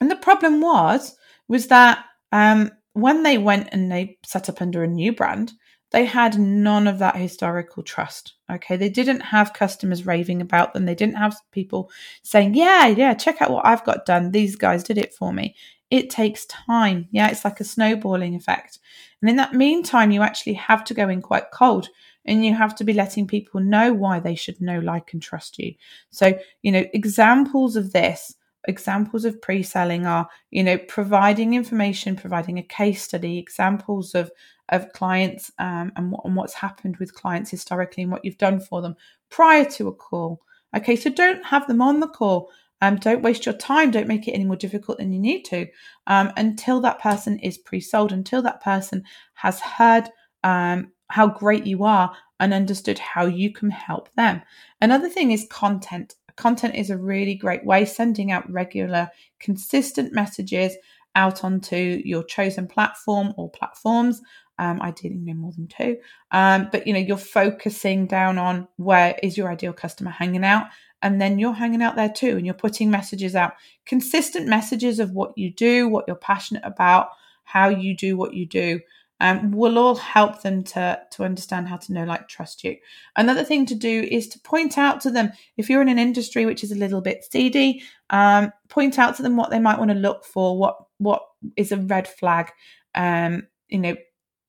and 0.02 0.12
the 0.12 0.18
problem 0.18 0.60
was 0.60 1.16
was 1.48 1.68
that 1.68 2.04
um, 2.32 2.72
when 2.94 3.24
they 3.24 3.38
went 3.38 3.70
and 3.72 3.92
they 3.92 4.18
set 4.26 4.50
up 4.50 4.62
under 4.62 4.84
a 4.84 4.88
new 4.88 5.14
brand, 5.14 5.54
they 5.92 6.06
had 6.06 6.40
none 6.40 6.88
of 6.88 7.00
that 7.00 7.16
historical 7.16 7.84
trust. 7.84 8.34
Okay. 8.52 8.78
They 8.78 8.90
didn't 8.90 9.20
have 9.20 9.54
customers 9.54 10.06
raving 10.06 10.42
about 10.42 10.74
them. 10.74 10.86
They 10.86 10.96
didn't 10.96 11.18
have 11.18 11.38
people 11.52 11.92
saying, 12.24 12.56
yeah, 12.56 12.88
yeah, 12.88 13.14
check 13.14 13.42
out 13.42 13.52
what 13.52 13.66
I've 13.66 13.84
got 13.86 14.06
done. 14.06 14.32
These 14.32 14.56
guys 14.56 14.84
did 14.84 14.98
it 14.98 15.14
for 15.14 15.34
me. 15.34 15.56
It 15.90 16.10
takes 16.10 16.46
time. 16.46 17.08
Yeah. 17.12 17.30
It's 17.30 17.44
like 17.44 17.60
a 17.60 17.66
snowballing 17.66 18.36
effect. 18.36 18.80
And 19.22 19.30
in 19.30 19.36
that 19.36 19.54
meantime, 19.54 20.12
you 20.12 20.22
actually 20.22 20.54
have 20.54 20.86
to 20.86 20.94
go 20.94 21.10
in 21.10 21.22
quite 21.22 21.52
cold 21.52 21.90
and 22.26 22.46
you 22.46 22.56
have 22.56 22.76
to 22.76 22.84
be 22.86 22.94
letting 22.94 23.28
people 23.28 23.60
know 23.60 23.94
why 23.94 24.20
they 24.20 24.36
should 24.36 24.62
know, 24.62 24.80
like, 24.80 25.12
and 25.12 25.22
trust 25.22 25.60
you. 25.60 25.74
So, 26.12 26.38
you 26.62 26.72
know, 26.72 26.86
examples 26.94 27.76
of 27.76 27.92
this 27.92 28.36
examples 28.68 29.26
of 29.26 29.42
pre-selling 29.42 30.06
are 30.06 30.28
you 30.52 30.64
know 30.64 30.78
providing 30.78 31.54
information 31.54 32.16
providing 32.16 32.60
a 32.60 32.64
case 32.64 33.02
study 33.02 33.38
examples 33.38 34.14
of 34.14 34.32
of 34.70 34.92
clients 34.94 35.52
um, 35.60 35.92
and, 35.96 36.16
and 36.24 36.36
what's 36.36 36.54
happened 36.54 36.96
with 36.98 37.14
clients 37.14 37.50
historically 37.50 38.04
and 38.04 38.12
what 38.12 38.24
you've 38.24 38.38
done 38.38 38.60
for 38.60 38.82
them 38.82 38.96
prior 39.30 39.66
to 39.66 39.88
a 39.88 39.94
call. 39.94 40.42
Okay 40.76 40.96
so 40.96 41.10
don't 41.10 41.44
have 41.46 41.68
them 41.68 41.82
on 41.82 42.00
the 42.00 42.08
call. 42.08 42.50
Um, 42.84 42.96
don't 42.96 43.22
waste 43.22 43.46
your 43.46 43.54
time. 43.54 43.92
Don't 43.92 44.08
make 44.08 44.28
it 44.28 44.32
any 44.32 44.46
more 44.46 44.56
difficult 44.56 44.98
than 44.98 45.12
you 45.12 45.20
need 45.20 45.44
to 45.46 45.68
um, 46.08 46.32
until 46.38 46.80
that 46.82 47.00
person 47.00 47.38
is 47.40 47.58
pre-sold 47.58 48.12
until 48.12 48.42
that 48.42 48.64
person 48.64 49.04
has 49.34 49.60
heard 49.60 50.10
um, 50.44 50.92
how 51.10 51.28
great 51.28 51.66
you 51.66 51.84
are 51.84 52.16
and 52.40 52.54
understood 52.54 52.98
how 52.98 53.26
you 53.26 53.52
can 53.54 53.70
help 53.70 54.12
them. 54.16 54.42
Another 54.82 55.10
thing 55.10 55.32
is 55.32 55.48
content 55.52 56.16
Content 56.42 56.74
is 56.74 56.90
a 56.90 56.98
really 56.98 57.36
great 57.36 57.64
way, 57.64 57.86
sending 57.86 58.32
out 58.32 58.52
regular, 58.52 59.12
consistent 59.40 60.12
messages 60.12 60.76
out 61.14 61.44
onto 61.44 62.02
your 62.04 62.24
chosen 62.24 62.68
platform 62.68 63.32
or 63.38 63.48
platforms. 63.52 64.24
Um, 64.58 64.82
ideally, 64.82 65.20
no 65.20 65.36
more 65.36 65.52
than 65.52 65.68
two. 65.68 65.98
Um, 66.32 66.70
but 66.72 66.88
you 66.88 66.94
know, 66.94 67.00
you're 67.00 67.18
focusing 67.18 68.08
down 68.08 68.40
on 68.40 68.68
where 68.78 69.20
is 69.22 69.38
your 69.38 69.52
ideal 69.52 69.72
customer 69.72 70.10
hanging 70.10 70.44
out, 70.44 70.66
and 71.04 71.22
then 71.22 71.38
you're 71.38 71.54
hanging 71.54 71.84
out 71.84 71.96
there 71.96 72.10
too, 72.12 72.38
and 72.38 72.46
you're 72.48 72.56
putting 72.56 72.90
messages 72.90 73.36
out, 73.36 73.54
consistent 73.86 74.48
messages 74.48 75.00
of 75.00 75.12
what 75.12 75.38
you 75.38 75.54
do, 75.54 75.88
what 75.88 76.06
you're 76.08 76.16
passionate 76.16 76.64
about, 76.66 77.10
how 77.44 77.70
you 77.70 77.96
do 77.96 78.18
what 78.18 78.34
you 78.34 78.48
do 78.48 78.80
um, 79.22 79.52
will 79.52 79.78
all 79.78 79.96
help 79.96 80.42
them 80.42 80.64
to 80.64 81.00
to 81.12 81.24
understand 81.24 81.68
how 81.68 81.78
to 81.78 81.94
know 81.94 82.04
like 82.04 82.28
trust 82.28 82.64
you. 82.64 82.76
Another 83.16 83.44
thing 83.44 83.68
to 83.68 83.76
do 83.76 84.02
is 84.10 84.28
to 84.30 84.40
point 84.40 84.80
out 84.80 85.00
to 85.02 85.12
them 85.12 85.32
if 85.58 85.70
you're 85.70 85.82
in 85.82 85.90
an 85.90 86.00
industry 86.00 86.46
which 86.46 86.64
is 86.64 86.72
a 86.72 86.76
little 86.76 87.02
bit 87.02 87.24
seedy 87.24 87.84
um, 88.10 88.52
point 88.68 88.98
out 88.98 89.16
to 89.16 89.22
them 89.22 89.38
what 89.38 89.52
they 89.52 89.60
might 89.60 89.78
want 89.78 89.92
to 89.92 89.96
look 89.96 90.26
for 90.26 90.58
what 90.58 90.76
what 90.98 91.22
is 91.56 91.72
a 91.72 91.78
red 91.78 92.08
flag. 92.08 92.52
Um, 92.96 93.48
you 93.70 93.78
know 93.78 93.96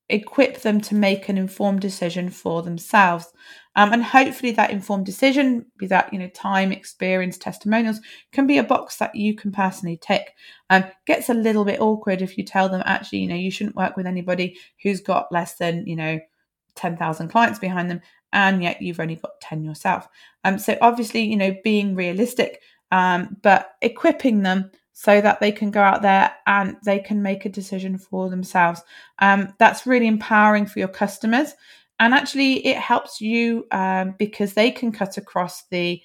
equip 0.09 0.61
them 0.61 0.81
to 0.81 0.95
make 0.95 1.29
an 1.29 1.37
informed 1.37 1.79
decision 1.79 2.29
for 2.29 2.61
themselves 2.61 3.27
um, 3.75 3.91
and 3.93 4.03
hopefully 4.03 4.51
that 4.51 4.71
informed 4.71 5.05
decision 5.05 5.65
be 5.77 5.87
that 5.87 6.11
you 6.13 6.19
know 6.19 6.29
time 6.29 6.71
experience 6.71 7.37
testimonials 7.37 7.99
can 8.31 8.47
be 8.47 8.57
a 8.57 8.63
box 8.63 8.97
that 8.97 9.15
you 9.15 9.35
can 9.35 9.51
personally 9.51 9.97
tick 9.97 10.35
um, 10.69 10.83
gets 11.05 11.29
a 11.29 11.33
little 11.33 11.65
bit 11.65 11.81
awkward 11.81 12.21
if 12.21 12.37
you 12.37 12.43
tell 12.43 12.69
them 12.69 12.83
actually 12.85 13.19
you 13.19 13.27
know 13.27 13.35
you 13.35 13.51
shouldn't 13.51 13.75
work 13.75 13.95
with 13.97 14.05
anybody 14.05 14.57
who's 14.81 15.01
got 15.01 15.31
less 15.31 15.55
than 15.55 15.85
you 15.87 15.95
know 15.95 16.19
10,000 16.75 17.27
clients 17.27 17.59
behind 17.59 17.89
them 17.89 18.01
and 18.31 18.63
yet 18.63 18.81
you've 18.81 18.99
only 18.99 19.15
got 19.15 19.39
10 19.41 19.63
yourself 19.63 20.07
um, 20.43 20.57
so 20.57 20.77
obviously 20.81 21.21
you 21.21 21.37
know 21.37 21.55
being 21.63 21.95
realistic 21.95 22.61
um, 22.91 23.37
but 23.41 23.75
equipping 23.81 24.43
them 24.43 24.71
so 24.93 25.19
that 25.19 25.39
they 25.39 25.51
can 25.51 25.71
go 25.71 25.81
out 25.81 26.03
there 26.03 26.31
and 26.45 26.77
they 26.85 26.99
can 26.99 27.21
make 27.21 27.45
a 27.45 27.49
decision 27.49 27.97
for 27.97 28.29
themselves. 28.29 28.81
Um, 29.19 29.53
that's 29.57 29.87
really 29.87 30.07
empowering 30.07 30.67
for 30.67 30.77
your 30.77 30.87
customers. 30.87 31.53
And 31.99 32.13
actually, 32.13 32.65
it 32.65 32.77
helps 32.77 33.21
you 33.21 33.65
um, 33.71 34.15
because 34.17 34.53
they 34.53 34.71
can 34.71 34.91
cut 34.91 35.17
across 35.17 35.65
the 35.67 36.01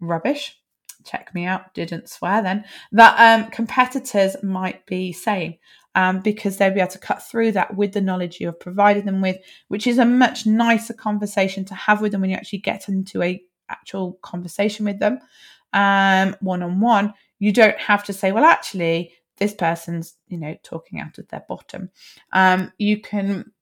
rubbish. 0.00 0.58
Check 1.04 1.34
me 1.34 1.44
out, 1.44 1.72
didn't 1.74 2.08
swear 2.08 2.42
then. 2.42 2.64
That 2.92 3.40
um, 3.44 3.50
competitors 3.50 4.36
might 4.42 4.84
be 4.86 5.12
saying. 5.12 5.58
Um, 5.94 6.20
because 6.20 6.58
they'll 6.58 6.74
be 6.74 6.80
able 6.80 6.90
to 6.90 6.98
cut 6.98 7.22
through 7.22 7.52
that 7.52 7.74
with 7.74 7.94
the 7.94 8.02
knowledge 8.02 8.38
you 8.38 8.48
have 8.48 8.60
provided 8.60 9.06
them 9.06 9.22
with, 9.22 9.38
which 9.68 9.86
is 9.86 9.96
a 9.96 10.04
much 10.04 10.44
nicer 10.44 10.92
conversation 10.92 11.64
to 11.64 11.74
have 11.74 12.02
with 12.02 12.12
them 12.12 12.20
when 12.20 12.28
you 12.28 12.36
actually 12.36 12.58
get 12.58 12.90
into 12.90 13.22
a 13.22 13.42
actual 13.70 14.18
conversation 14.20 14.84
with 14.84 14.98
them 14.98 15.18
one 16.40 16.62
on 16.62 16.80
one 16.80 17.14
you 17.38 17.52
don't 17.52 17.78
have 17.78 18.04
to 18.04 18.12
say, 18.12 18.32
well, 18.32 18.44
actually, 18.44 19.12
this 19.38 19.54
person's, 19.54 20.16
you 20.28 20.38
know, 20.38 20.56
talking 20.62 21.00
out 21.00 21.18
of 21.18 21.28
their 21.28 21.44
bottom. 21.48 21.90
Um, 22.32 22.72
you 22.78 23.00
can, 23.00 23.52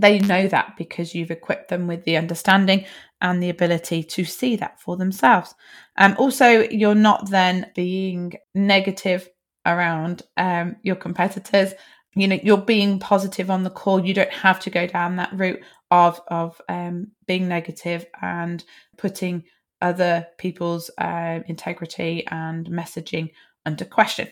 they 0.00 0.18
know 0.18 0.48
that 0.48 0.76
because 0.76 1.14
you've 1.14 1.30
equipped 1.30 1.68
them 1.68 1.86
with 1.86 2.04
the 2.04 2.16
understanding 2.16 2.84
and 3.20 3.42
the 3.42 3.50
ability 3.50 4.02
to 4.02 4.24
see 4.24 4.56
that 4.56 4.80
for 4.80 4.96
themselves. 4.96 5.54
Um, 5.98 6.14
also, 6.18 6.62
you're 6.62 6.94
not 6.94 7.30
then 7.30 7.70
being 7.74 8.32
negative 8.54 9.28
around 9.66 10.22
um, 10.36 10.76
your 10.82 10.96
competitors. 10.96 11.74
You 12.14 12.28
know, 12.28 12.38
you're 12.42 12.58
being 12.58 12.98
positive 12.98 13.50
on 13.50 13.62
the 13.62 13.70
call. 13.70 14.04
You 14.04 14.14
don't 14.14 14.32
have 14.32 14.60
to 14.60 14.70
go 14.70 14.86
down 14.86 15.16
that 15.16 15.32
route 15.32 15.60
of 15.90 16.20
of 16.28 16.60
um, 16.68 17.08
being 17.26 17.48
negative 17.48 18.06
and 18.22 18.64
putting 18.96 19.44
other 19.82 20.26
people's 20.38 20.90
uh, 20.98 21.40
integrity 21.46 22.26
and 22.28 22.66
messaging 22.66 23.30
under 23.66 23.84
question. 23.84 24.28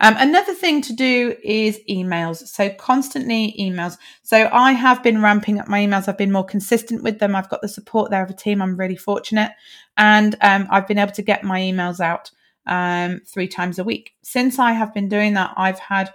Um, 0.00 0.14
another 0.18 0.54
thing 0.54 0.82
to 0.82 0.92
do 0.92 1.36
is 1.42 1.80
emails. 1.88 2.46
So, 2.46 2.70
constantly 2.70 3.54
emails. 3.58 3.96
So, 4.22 4.48
I 4.52 4.72
have 4.72 5.02
been 5.02 5.22
ramping 5.22 5.58
up 5.58 5.68
my 5.68 5.80
emails. 5.80 6.08
I've 6.08 6.18
been 6.18 6.32
more 6.32 6.44
consistent 6.44 7.02
with 7.02 7.18
them. 7.18 7.34
I've 7.34 7.48
got 7.48 7.62
the 7.62 7.68
support 7.68 8.10
there 8.10 8.22
of 8.22 8.30
a 8.30 8.34
team. 8.34 8.62
I'm 8.62 8.76
really 8.76 8.96
fortunate. 8.96 9.52
And 9.96 10.36
um, 10.40 10.66
I've 10.70 10.86
been 10.86 10.98
able 10.98 11.12
to 11.12 11.22
get 11.22 11.44
my 11.44 11.60
emails 11.60 12.00
out 12.00 12.30
um, 12.66 13.20
three 13.26 13.48
times 13.48 13.78
a 13.78 13.84
week. 13.84 14.12
Since 14.22 14.58
I 14.58 14.72
have 14.72 14.94
been 14.94 15.08
doing 15.08 15.34
that, 15.34 15.54
I've 15.56 15.78
had 15.78 16.12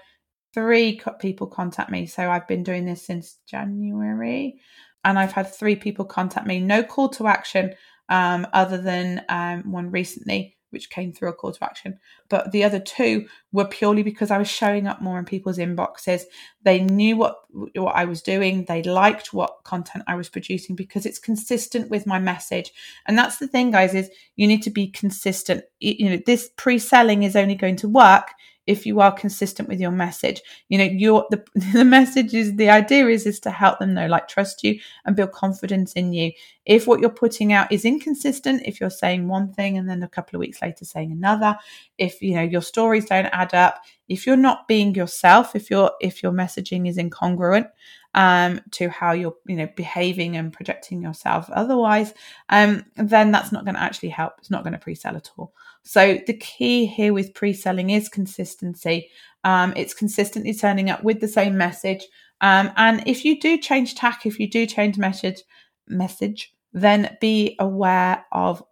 three 0.53 1.01
people 1.19 1.47
contact 1.47 1.89
me. 1.89 2.05
So, 2.05 2.29
I've 2.29 2.47
been 2.47 2.63
doing 2.63 2.85
this 2.85 3.05
since 3.05 3.37
January. 3.47 4.59
And 5.03 5.17
I've 5.17 5.31
had 5.31 5.51
three 5.51 5.75
people 5.75 6.05
contact 6.05 6.45
me. 6.45 6.59
No 6.59 6.83
call 6.83 7.09
to 7.09 7.27
action 7.27 7.73
um, 8.07 8.45
other 8.53 8.77
than 8.77 9.23
um, 9.29 9.71
one 9.71 9.89
recently, 9.89 10.57
which 10.71 10.89
came 10.89 11.13
through 11.13 11.29
a 11.29 11.33
call 11.33 11.51
to 11.51 11.63
action. 11.63 11.99
But 12.29 12.51
the 12.51 12.63
other 12.63 12.79
two 12.79 13.27
were 13.51 13.65
purely 13.65 14.03
because 14.03 14.31
I 14.31 14.37
was 14.37 14.49
showing 14.49 14.87
up 14.87 15.01
more 15.01 15.19
in 15.19 15.25
people's 15.25 15.57
inboxes. 15.57 16.23
They 16.63 16.79
knew 16.79 17.17
what 17.17 17.35
what 17.75 17.95
I 17.95 18.05
was 18.05 18.21
doing. 18.21 18.65
They 18.65 18.83
liked 18.83 19.33
what 19.33 19.63
content 19.63 20.03
I 20.07 20.15
was 20.15 20.29
producing 20.29 20.75
because 20.75 21.05
it's 21.05 21.19
consistent 21.19 21.89
with 21.89 22.07
my 22.07 22.19
message. 22.19 22.71
And 23.07 23.17
that's 23.17 23.37
the 23.37 23.47
thing, 23.47 23.71
guys, 23.71 23.93
is 23.93 24.09
you 24.35 24.47
need 24.47 24.63
to 24.63 24.71
be 24.71 24.87
consistent. 24.87 25.63
You 25.79 26.09
know, 26.09 26.19
this 26.25 26.49
pre-selling 26.57 27.23
is 27.23 27.35
only 27.35 27.55
going 27.55 27.75
to 27.77 27.89
work 27.89 28.31
if 28.71 28.85
you 28.85 29.01
are 29.01 29.11
consistent 29.11 29.67
with 29.67 29.81
your 29.81 29.91
message. 29.91 30.41
You 30.69 30.77
know 30.77 30.85
your 30.85 31.27
the, 31.29 31.43
the 31.73 31.85
message 31.85 32.33
is 32.33 32.55
the 32.55 32.69
idea 32.69 33.07
is 33.07 33.25
is 33.25 33.39
to 33.41 33.51
help 33.51 33.79
them 33.79 33.93
know 33.93 34.07
like 34.07 34.27
trust 34.27 34.63
you 34.63 34.79
and 35.05 35.15
build 35.15 35.33
confidence 35.33 35.93
in 35.93 36.13
you. 36.13 36.31
If 36.65 36.87
what 36.87 37.01
you're 37.01 37.09
putting 37.09 37.51
out 37.51 37.71
is 37.71 37.85
inconsistent 37.85 38.63
if 38.65 38.79
you're 38.79 38.89
saying 38.89 39.27
one 39.27 39.51
thing 39.53 39.77
and 39.77 39.89
then 39.89 40.03
a 40.03 40.07
couple 40.07 40.37
of 40.37 40.39
weeks 40.39 40.61
later 40.61 40.85
saying 40.85 41.11
another 41.11 41.57
if 41.97 42.21
you 42.21 42.35
know 42.35 42.41
your 42.41 42.61
stories 42.61 43.05
don't 43.05 43.25
add 43.25 43.53
up 43.53 43.83
if 44.07 44.25
you're 44.25 44.37
not 44.37 44.67
being 44.67 44.93
yourself 44.95 45.55
if 45.55 45.69
your 45.69 45.91
if 45.99 46.23
your 46.23 46.31
messaging 46.31 46.87
is 46.87 46.97
incongruent 46.97 47.67
um, 48.13 48.61
to 48.71 48.89
how 48.89 49.11
you're 49.13 49.35
you 49.47 49.55
know 49.55 49.67
behaving 49.75 50.37
and 50.37 50.53
projecting 50.53 51.01
yourself 51.01 51.49
otherwise 51.49 52.13
um, 52.49 52.85
then 52.95 53.31
that's 53.31 53.51
not 53.51 53.65
going 53.65 53.75
to 53.75 53.81
actually 53.81 54.09
help. 54.09 54.33
It's 54.37 54.51
not 54.51 54.63
going 54.63 54.73
to 54.73 54.79
pre-sell 54.79 55.15
at 55.15 55.31
all 55.37 55.53
so 55.83 56.19
the 56.27 56.33
key 56.33 56.85
here 56.85 57.13
with 57.13 57.33
pre-selling 57.33 57.89
is 57.89 58.09
consistency. 58.09 59.09
Um, 59.43 59.73
it's 59.75 59.93
consistently 59.93 60.53
turning 60.53 60.89
up 60.89 61.03
with 61.03 61.19
the 61.19 61.27
same 61.27 61.57
message. 61.57 62.05
Um, 62.41 62.71
and 62.75 63.03
if 63.07 63.25
you 63.25 63.39
do 63.39 63.57
change 63.57 63.95
tack 63.95 64.25
if 64.25 64.39
you 64.39 64.49
do 64.49 64.65
change 64.65 64.97
message 64.97 65.43
message 65.87 66.53
then 66.73 67.17
be 67.21 67.55
aware 67.59 68.25
of 68.31 68.63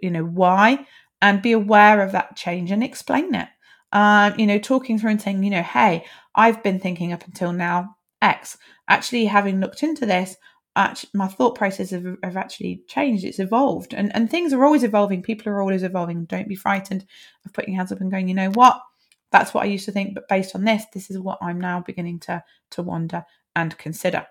you 0.00 0.10
know 0.10 0.24
why 0.24 0.86
and 1.22 1.40
be 1.40 1.52
aware 1.52 2.02
of 2.02 2.12
that 2.12 2.36
change 2.36 2.70
and 2.70 2.82
explain 2.82 3.34
it. 3.34 3.48
Um, 3.92 4.34
you 4.38 4.46
know 4.46 4.58
talking 4.58 4.98
through 4.98 5.12
and 5.12 5.22
saying 5.22 5.42
you 5.42 5.48
know 5.48 5.62
hey 5.62 6.04
i've 6.34 6.62
been 6.62 6.78
thinking 6.78 7.14
up 7.14 7.24
until 7.24 7.54
now 7.54 7.96
X. 8.22 8.58
Actually, 8.88 9.26
having 9.26 9.60
looked 9.60 9.82
into 9.82 10.06
this, 10.06 10.36
actually, 10.78 11.10
my 11.14 11.28
thought 11.28 11.54
process 11.54 11.90
have, 11.90 12.16
have, 12.22 12.36
actually 12.36 12.82
changed. 12.88 13.24
It's 13.24 13.38
evolved, 13.38 13.94
and 13.94 14.14
and 14.14 14.30
things 14.30 14.52
are 14.52 14.64
always 14.64 14.84
evolving. 14.84 15.22
People 15.22 15.52
are 15.52 15.60
always 15.60 15.82
evolving. 15.82 16.24
Don't 16.24 16.48
be 16.48 16.54
frightened 16.54 17.04
of 17.44 17.52
putting 17.52 17.74
your 17.74 17.80
hands 17.80 17.92
up 17.92 18.00
and 18.00 18.10
going. 18.10 18.28
You 18.28 18.34
know 18.34 18.50
what? 18.50 18.80
That's 19.30 19.52
what 19.52 19.64
I 19.64 19.66
used 19.66 19.84
to 19.86 19.92
think, 19.92 20.14
but 20.14 20.28
based 20.28 20.54
on 20.54 20.64
this, 20.64 20.84
this 20.94 21.10
is 21.10 21.18
what 21.18 21.38
I'm 21.42 21.60
now 21.60 21.80
beginning 21.80 22.20
to 22.20 22.42
to 22.70 22.82
wonder 22.82 23.24
and 23.54 23.76
consider. 23.76 24.26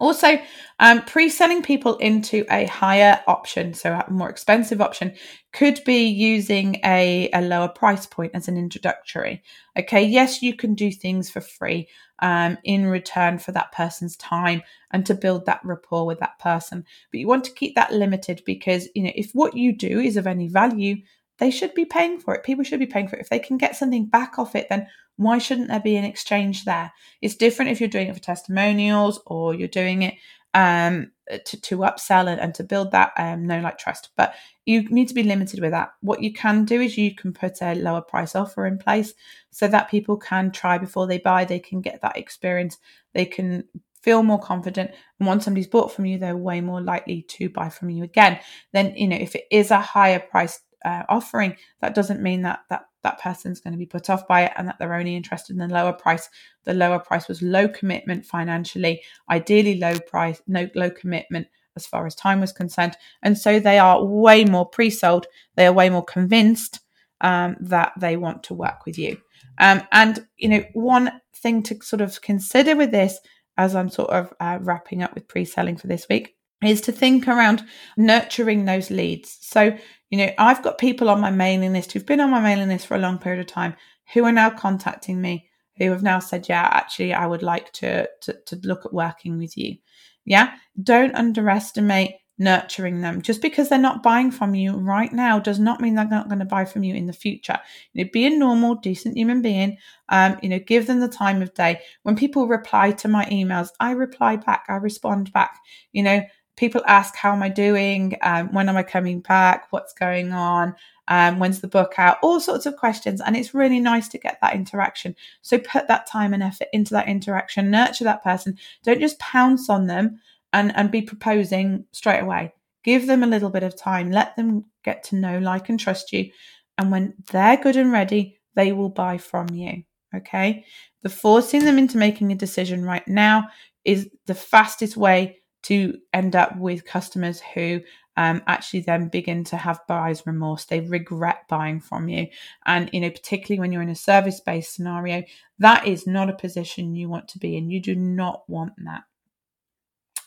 Also, 0.00 0.38
um, 0.78 1.02
pre 1.02 1.28
selling 1.28 1.62
people 1.62 1.96
into 1.98 2.46
a 2.50 2.64
higher 2.64 3.22
option, 3.28 3.74
so 3.74 3.92
a 3.92 4.10
more 4.10 4.30
expensive 4.30 4.80
option, 4.80 5.14
could 5.52 5.78
be 5.84 6.06
using 6.06 6.80
a, 6.84 7.28
a 7.34 7.42
lower 7.42 7.68
price 7.68 8.06
point 8.06 8.32
as 8.34 8.48
an 8.48 8.56
introductory. 8.56 9.42
Okay, 9.78 10.02
yes, 10.02 10.40
you 10.40 10.56
can 10.56 10.74
do 10.74 10.90
things 10.90 11.28
for 11.28 11.42
free, 11.42 11.86
um, 12.20 12.58
in 12.64 12.86
return 12.86 13.38
for 13.38 13.52
that 13.52 13.72
person's 13.72 14.16
time 14.16 14.62
and 14.90 15.04
to 15.06 15.14
build 15.14 15.46
that 15.46 15.60
rapport 15.64 16.06
with 16.06 16.20
that 16.20 16.38
person. 16.38 16.84
But 17.10 17.20
you 17.20 17.26
want 17.26 17.44
to 17.44 17.52
keep 17.52 17.74
that 17.74 17.92
limited 17.92 18.42
because, 18.44 18.88
you 18.94 19.02
know, 19.02 19.12
if 19.14 19.32
what 19.32 19.56
you 19.56 19.72
do 19.72 20.00
is 20.00 20.16
of 20.16 20.26
any 20.26 20.48
value, 20.48 20.96
they 21.38 21.50
should 21.50 21.74
be 21.74 21.84
paying 21.84 22.18
for 22.18 22.34
it. 22.34 22.44
People 22.44 22.64
should 22.64 22.80
be 22.80 22.86
paying 22.86 23.08
for 23.08 23.16
it. 23.16 23.22
If 23.22 23.30
they 23.30 23.38
can 23.38 23.56
get 23.56 23.76
something 23.76 24.06
back 24.06 24.38
off 24.38 24.54
it, 24.54 24.68
then 24.68 24.86
why 25.16 25.38
shouldn't 25.38 25.68
there 25.68 25.80
be 25.80 25.96
an 25.96 26.04
exchange 26.04 26.64
there? 26.64 26.92
It's 27.20 27.36
different 27.36 27.70
if 27.70 27.80
you're 27.80 27.88
doing 27.88 28.08
it 28.08 28.14
for 28.14 28.20
testimonials 28.20 29.20
or 29.26 29.54
you're 29.54 29.68
doing 29.68 30.02
it 30.02 30.14
um, 30.54 31.12
to, 31.38 31.60
to 31.60 31.78
upsell 31.78 32.28
and, 32.28 32.40
and 32.40 32.54
to 32.54 32.64
build 32.64 32.90
that 32.92 33.12
um, 33.16 33.46
know 33.46 33.60
like 33.60 33.78
trust. 33.78 34.10
But 34.16 34.34
you 34.66 34.88
need 34.88 35.08
to 35.08 35.14
be 35.14 35.22
limited 35.22 35.60
with 35.60 35.70
that. 35.72 35.92
What 36.00 36.22
you 36.22 36.32
can 36.32 36.64
do 36.64 36.80
is 36.80 36.96
you 36.96 37.14
can 37.14 37.32
put 37.32 37.62
a 37.62 37.74
lower 37.74 38.02
price 38.02 38.34
offer 38.34 38.66
in 38.66 38.78
place 38.78 39.14
so 39.50 39.68
that 39.68 39.90
people 39.90 40.16
can 40.16 40.50
try 40.50 40.78
before 40.78 41.06
they 41.06 41.18
buy. 41.18 41.44
They 41.44 41.58
can 41.58 41.80
get 41.80 42.00
that 42.02 42.16
experience. 42.16 42.78
They 43.14 43.24
can 43.24 43.64
feel 44.02 44.22
more 44.22 44.40
confident. 44.40 44.90
And 45.18 45.26
once 45.26 45.44
somebody's 45.44 45.66
bought 45.66 45.92
from 45.92 46.06
you, 46.06 46.18
they're 46.18 46.36
way 46.36 46.60
more 46.60 46.80
likely 46.80 47.22
to 47.22 47.48
buy 47.48 47.68
from 47.68 47.90
you 47.90 48.04
again. 48.04 48.38
Then, 48.72 48.94
you 48.96 49.08
know, 49.08 49.16
if 49.16 49.34
it 49.34 49.44
is 49.50 49.70
a 49.70 49.80
higher 49.80 50.20
price 50.20 50.60
uh, 50.84 51.02
offering, 51.08 51.56
that 51.80 51.94
doesn't 51.94 52.22
mean 52.22 52.42
that 52.42 52.60
that 52.70 52.86
that 53.02 53.20
person's 53.20 53.60
going 53.60 53.72
to 53.72 53.78
be 53.78 53.86
put 53.86 54.10
off 54.10 54.26
by 54.28 54.44
it 54.44 54.52
and 54.56 54.68
that 54.68 54.78
they're 54.78 54.94
only 54.94 55.16
interested 55.16 55.54
in 55.54 55.58
the 55.58 55.74
lower 55.74 55.92
price. 55.92 56.28
The 56.64 56.74
lower 56.74 56.98
price 56.98 57.28
was 57.28 57.42
low 57.42 57.68
commitment 57.68 58.26
financially, 58.26 59.02
ideally 59.30 59.78
low 59.78 59.98
price, 60.00 60.42
no 60.46 60.68
low 60.74 60.90
commitment 60.90 61.48
as 61.76 61.86
far 61.86 62.06
as 62.06 62.14
time 62.14 62.40
was 62.40 62.52
concerned. 62.52 62.96
And 63.22 63.38
so 63.38 63.60
they 63.60 63.78
are 63.78 64.04
way 64.04 64.44
more 64.44 64.66
pre-sold. 64.66 65.26
They 65.56 65.66
are 65.66 65.72
way 65.72 65.88
more 65.88 66.04
convinced 66.04 66.80
um, 67.20 67.56
that 67.60 67.92
they 67.98 68.16
want 68.16 68.42
to 68.44 68.54
work 68.54 68.84
with 68.86 68.98
you. 68.98 69.18
Um, 69.58 69.82
and 69.92 70.26
you 70.36 70.48
know, 70.48 70.64
one 70.72 71.20
thing 71.36 71.62
to 71.64 71.78
sort 71.82 72.00
of 72.00 72.20
consider 72.20 72.76
with 72.76 72.90
this, 72.90 73.18
as 73.56 73.74
I'm 73.74 73.90
sort 73.90 74.10
of 74.10 74.32
uh, 74.40 74.58
wrapping 74.60 75.02
up 75.02 75.14
with 75.14 75.28
pre-selling 75.28 75.76
for 75.76 75.86
this 75.86 76.06
week, 76.08 76.34
is 76.62 76.80
to 76.82 76.92
think 76.92 77.26
around 77.26 77.64
nurturing 77.96 78.64
those 78.64 78.90
leads. 78.90 79.38
So 79.40 79.76
you 80.10 80.18
know, 80.18 80.32
I've 80.38 80.62
got 80.62 80.78
people 80.78 81.08
on 81.08 81.20
my 81.20 81.30
mailing 81.30 81.72
list 81.72 81.92
who've 81.92 82.04
been 82.04 82.20
on 82.20 82.30
my 82.30 82.40
mailing 82.40 82.68
list 82.68 82.86
for 82.86 82.96
a 82.96 83.00
long 83.00 83.18
period 83.18 83.40
of 83.40 83.46
time 83.46 83.76
who 84.12 84.24
are 84.24 84.32
now 84.32 84.50
contacting 84.50 85.20
me, 85.20 85.48
who 85.76 85.90
have 85.90 86.02
now 86.02 86.18
said, 86.18 86.48
Yeah, 86.48 86.68
actually, 86.72 87.14
I 87.14 87.26
would 87.26 87.42
like 87.42 87.72
to, 87.74 88.08
to, 88.22 88.36
to 88.46 88.56
look 88.64 88.84
at 88.84 88.92
working 88.92 89.38
with 89.38 89.56
you. 89.56 89.76
Yeah. 90.24 90.54
Don't 90.82 91.14
underestimate 91.14 92.14
nurturing 92.38 93.02
them. 93.02 93.22
Just 93.22 93.40
because 93.40 93.68
they're 93.68 93.78
not 93.78 94.02
buying 94.02 94.30
from 94.30 94.54
you 94.54 94.76
right 94.76 95.12
now 95.12 95.38
does 95.38 95.58
not 95.58 95.80
mean 95.80 95.94
they're 95.94 96.08
not 96.08 96.28
going 96.28 96.38
to 96.40 96.44
buy 96.44 96.64
from 96.64 96.82
you 96.82 96.94
in 96.94 97.06
the 97.06 97.12
future. 97.12 97.58
You 97.92 98.04
know, 98.04 98.10
be 98.12 98.26
a 98.26 98.30
normal, 98.30 98.74
decent 98.74 99.16
human 99.16 99.42
being. 99.42 99.76
Um, 100.08 100.38
you 100.42 100.48
know, 100.48 100.58
give 100.58 100.86
them 100.86 101.00
the 101.00 101.08
time 101.08 101.40
of 101.40 101.54
day. 101.54 101.80
When 102.02 102.16
people 102.16 102.48
reply 102.48 102.92
to 102.92 103.08
my 103.08 103.26
emails, 103.26 103.68
I 103.78 103.92
reply 103.92 104.36
back, 104.36 104.64
I 104.68 104.74
respond 104.74 105.32
back. 105.32 105.56
You 105.92 106.02
know, 106.02 106.22
people 106.60 106.82
ask, 106.86 107.16
How 107.16 107.32
am 107.32 107.42
I 107.42 107.48
doing? 107.48 108.16
Um, 108.20 108.52
when 108.52 108.68
am 108.68 108.76
I 108.76 108.82
coming 108.82 109.20
back? 109.20 109.68
What's 109.70 109.94
going 109.94 110.32
on? 110.32 110.76
Um, 111.08 111.38
when's 111.40 111.60
the 111.60 111.68
book 111.68 111.94
out? 111.96 112.18
All 112.22 112.38
sorts 112.38 112.66
of 112.66 112.76
questions. 112.76 113.20
And 113.20 113.34
it's 113.34 113.54
really 113.54 113.80
nice 113.80 114.06
to 114.08 114.18
get 114.18 114.38
that 114.42 114.54
interaction. 114.54 115.16
So 115.40 115.58
put 115.58 115.88
that 115.88 116.06
time 116.06 116.34
and 116.34 116.42
effort 116.42 116.68
into 116.72 116.92
that 116.94 117.08
interaction, 117.08 117.70
nurture 117.70 118.04
that 118.04 118.22
person. 118.22 118.58
Don't 118.84 119.00
just 119.00 119.18
pounce 119.18 119.70
on 119.70 119.86
them 119.86 120.20
and, 120.52 120.76
and 120.76 120.90
be 120.90 121.02
proposing 121.02 121.86
straight 121.92 122.20
away. 122.20 122.52
Give 122.84 123.06
them 123.06 123.22
a 123.24 123.26
little 123.26 123.50
bit 123.50 123.62
of 123.62 123.76
time. 123.76 124.12
Let 124.12 124.36
them 124.36 124.66
get 124.84 125.02
to 125.04 125.16
know, 125.16 125.38
like, 125.38 125.70
and 125.70 125.80
trust 125.80 126.12
you. 126.12 126.30
And 126.76 126.92
when 126.92 127.14
they're 127.32 127.56
good 127.56 127.76
and 127.76 127.90
ready, 127.90 128.38
they 128.54 128.72
will 128.72 128.90
buy 128.90 129.16
from 129.16 129.48
you. 129.48 129.82
Okay. 130.14 130.66
The 131.02 131.08
forcing 131.08 131.64
them 131.64 131.78
into 131.78 131.96
making 131.96 132.30
a 132.30 132.36
decision 132.36 132.84
right 132.84 133.06
now 133.08 133.48
is 133.84 134.10
the 134.26 134.34
fastest 134.34 134.96
way 134.96 135.40
to 135.62 135.98
end 136.12 136.34
up 136.34 136.56
with 136.56 136.84
customers 136.84 137.40
who 137.54 137.80
um, 138.16 138.42
actually 138.46 138.80
then 138.80 139.08
begin 139.08 139.44
to 139.44 139.56
have 139.56 139.86
buyer's 139.86 140.26
remorse. 140.26 140.64
They 140.64 140.80
regret 140.80 141.46
buying 141.48 141.80
from 141.80 142.08
you. 142.08 142.28
And, 142.66 142.90
you 142.92 143.00
know, 143.00 143.10
particularly 143.10 143.60
when 143.60 143.72
you're 143.72 143.82
in 143.82 143.88
a 143.88 143.94
service 143.94 144.40
based 144.40 144.74
scenario, 144.74 145.22
that 145.58 145.86
is 145.86 146.06
not 146.06 146.28
a 146.30 146.34
position 146.34 146.94
you 146.94 147.08
want 147.08 147.28
to 147.28 147.38
be 147.38 147.56
in. 147.56 147.70
You 147.70 147.80
do 147.80 147.94
not 147.94 148.42
want 148.48 148.72
that. 148.84 149.04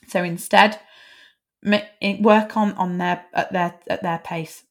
So 0.07 0.23
instead, 0.23 0.79
work 1.63 2.57
on, 2.57 2.73
on 2.73 2.97
their, 2.97 3.25
at 3.33 3.51
their, 3.51 3.79
at 3.87 4.01
their 4.01 4.19
pace 4.19 4.63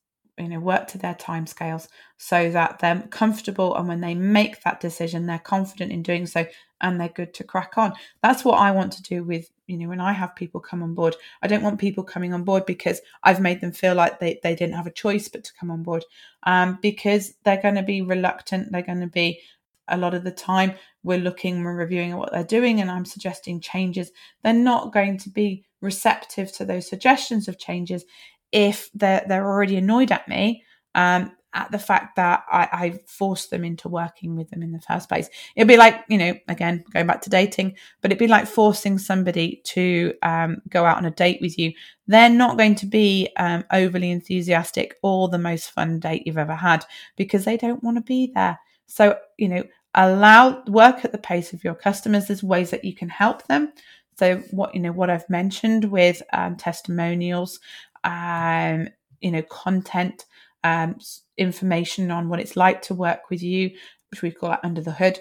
you 0.42 0.48
know 0.48 0.60
work 0.60 0.88
to 0.88 0.98
their 0.98 1.14
timescales 1.14 1.88
so 2.18 2.50
that 2.50 2.78
they're 2.80 3.02
comfortable 3.10 3.76
and 3.76 3.88
when 3.88 4.00
they 4.00 4.14
make 4.14 4.62
that 4.62 4.80
decision 4.80 5.26
they're 5.26 5.38
confident 5.38 5.92
in 5.92 6.02
doing 6.02 6.26
so 6.26 6.44
and 6.80 7.00
they're 7.00 7.08
good 7.08 7.32
to 7.34 7.44
crack 7.44 7.78
on. 7.78 7.92
That's 8.22 8.44
what 8.44 8.58
i 8.58 8.70
want 8.70 8.92
to 8.94 9.02
do 9.02 9.22
with 9.24 9.50
you 9.66 9.78
know 9.78 9.88
when 9.88 10.00
i 10.00 10.12
have 10.12 10.34
people 10.34 10.60
come 10.60 10.82
on 10.82 10.94
board. 10.94 11.16
I 11.42 11.46
don't 11.46 11.62
want 11.62 11.80
people 11.80 12.04
coming 12.04 12.34
on 12.34 12.44
board 12.44 12.66
because 12.66 13.00
i've 13.22 13.40
made 13.40 13.60
them 13.60 13.72
feel 13.72 13.94
like 13.94 14.18
they, 14.18 14.40
they 14.42 14.54
didn't 14.54 14.74
have 14.74 14.86
a 14.86 14.92
choice 14.92 15.28
but 15.28 15.44
to 15.44 15.52
come 15.58 15.70
on 15.70 15.82
board 15.82 16.04
um, 16.42 16.78
because 16.82 17.34
they're 17.44 17.62
going 17.62 17.76
to 17.76 17.82
be 17.82 18.02
reluctant 18.02 18.72
they're 18.72 18.82
going 18.82 19.00
to 19.00 19.06
be 19.06 19.40
a 19.88 19.96
lot 19.96 20.14
of 20.14 20.24
the 20.24 20.30
time 20.30 20.74
we're 21.02 21.18
looking 21.18 21.62
we're 21.62 21.74
reviewing 21.74 22.16
what 22.16 22.32
they're 22.32 22.44
doing 22.44 22.80
and 22.80 22.90
i'm 22.90 23.04
suggesting 23.04 23.60
changes. 23.60 24.10
They're 24.42 24.52
not 24.52 24.92
going 24.92 25.18
to 25.18 25.30
be 25.30 25.64
receptive 25.80 26.52
to 26.52 26.64
those 26.64 26.88
suggestions 26.88 27.48
of 27.48 27.58
changes 27.58 28.04
if 28.52 28.90
they're 28.94 29.24
they're 29.26 29.46
already 29.46 29.76
annoyed 29.76 30.12
at 30.12 30.28
me 30.28 30.64
um, 30.94 31.32
at 31.54 31.70
the 31.70 31.78
fact 31.78 32.16
that 32.16 32.44
I, 32.50 32.68
I 32.72 32.98
forced 33.06 33.50
them 33.50 33.64
into 33.64 33.88
working 33.88 34.36
with 34.36 34.48
them 34.50 34.62
in 34.62 34.72
the 34.72 34.80
first 34.80 35.08
place. 35.08 35.28
It'd 35.54 35.68
be 35.68 35.76
like, 35.76 36.02
you 36.08 36.16
know, 36.16 36.34
again, 36.48 36.84
going 36.92 37.06
back 37.06 37.20
to 37.22 37.30
dating, 37.30 37.76
but 38.00 38.10
it'd 38.10 38.18
be 38.18 38.26
like 38.26 38.46
forcing 38.46 38.98
somebody 38.98 39.60
to 39.66 40.14
um, 40.22 40.58
go 40.68 40.84
out 40.84 40.96
on 40.96 41.04
a 41.04 41.10
date 41.10 41.38
with 41.42 41.58
you. 41.58 41.72
They're 42.06 42.30
not 42.30 42.56
going 42.56 42.76
to 42.76 42.86
be 42.86 43.28
um, 43.36 43.64
overly 43.70 44.10
enthusiastic 44.10 44.96
or 45.02 45.28
the 45.28 45.38
most 45.38 45.70
fun 45.70 46.00
date 46.00 46.22
you've 46.26 46.38
ever 46.38 46.54
had 46.54 46.86
because 47.16 47.44
they 47.44 47.58
don't 47.58 47.84
want 47.84 47.98
to 47.98 48.02
be 48.02 48.32
there. 48.34 48.58
So, 48.86 49.18
you 49.36 49.48
know, 49.48 49.64
allow 49.94 50.62
work 50.66 51.04
at 51.04 51.12
the 51.12 51.18
pace 51.18 51.52
of 51.52 51.64
your 51.64 51.74
customers. 51.74 52.26
There's 52.26 52.42
ways 52.42 52.70
that 52.70 52.84
you 52.84 52.94
can 52.94 53.10
help 53.10 53.46
them. 53.46 53.72
So, 54.18 54.38
what 54.50 54.74
you 54.74 54.80
know, 54.80 54.92
what 54.92 55.10
I've 55.10 55.28
mentioned 55.30 55.86
with 55.86 56.22
um, 56.32 56.56
testimonials, 56.56 57.60
um, 58.04 58.88
you 59.20 59.30
know, 59.30 59.42
content, 59.42 60.24
um, 60.64 60.96
information 61.36 62.10
on 62.10 62.28
what 62.28 62.40
it's 62.40 62.56
like 62.56 62.82
to 62.82 62.94
work 62.94 63.30
with 63.30 63.42
you, 63.42 63.70
which 64.10 64.22
we 64.22 64.30
call 64.30 64.56
under 64.62 64.80
the 64.80 64.92
hood, 64.92 65.18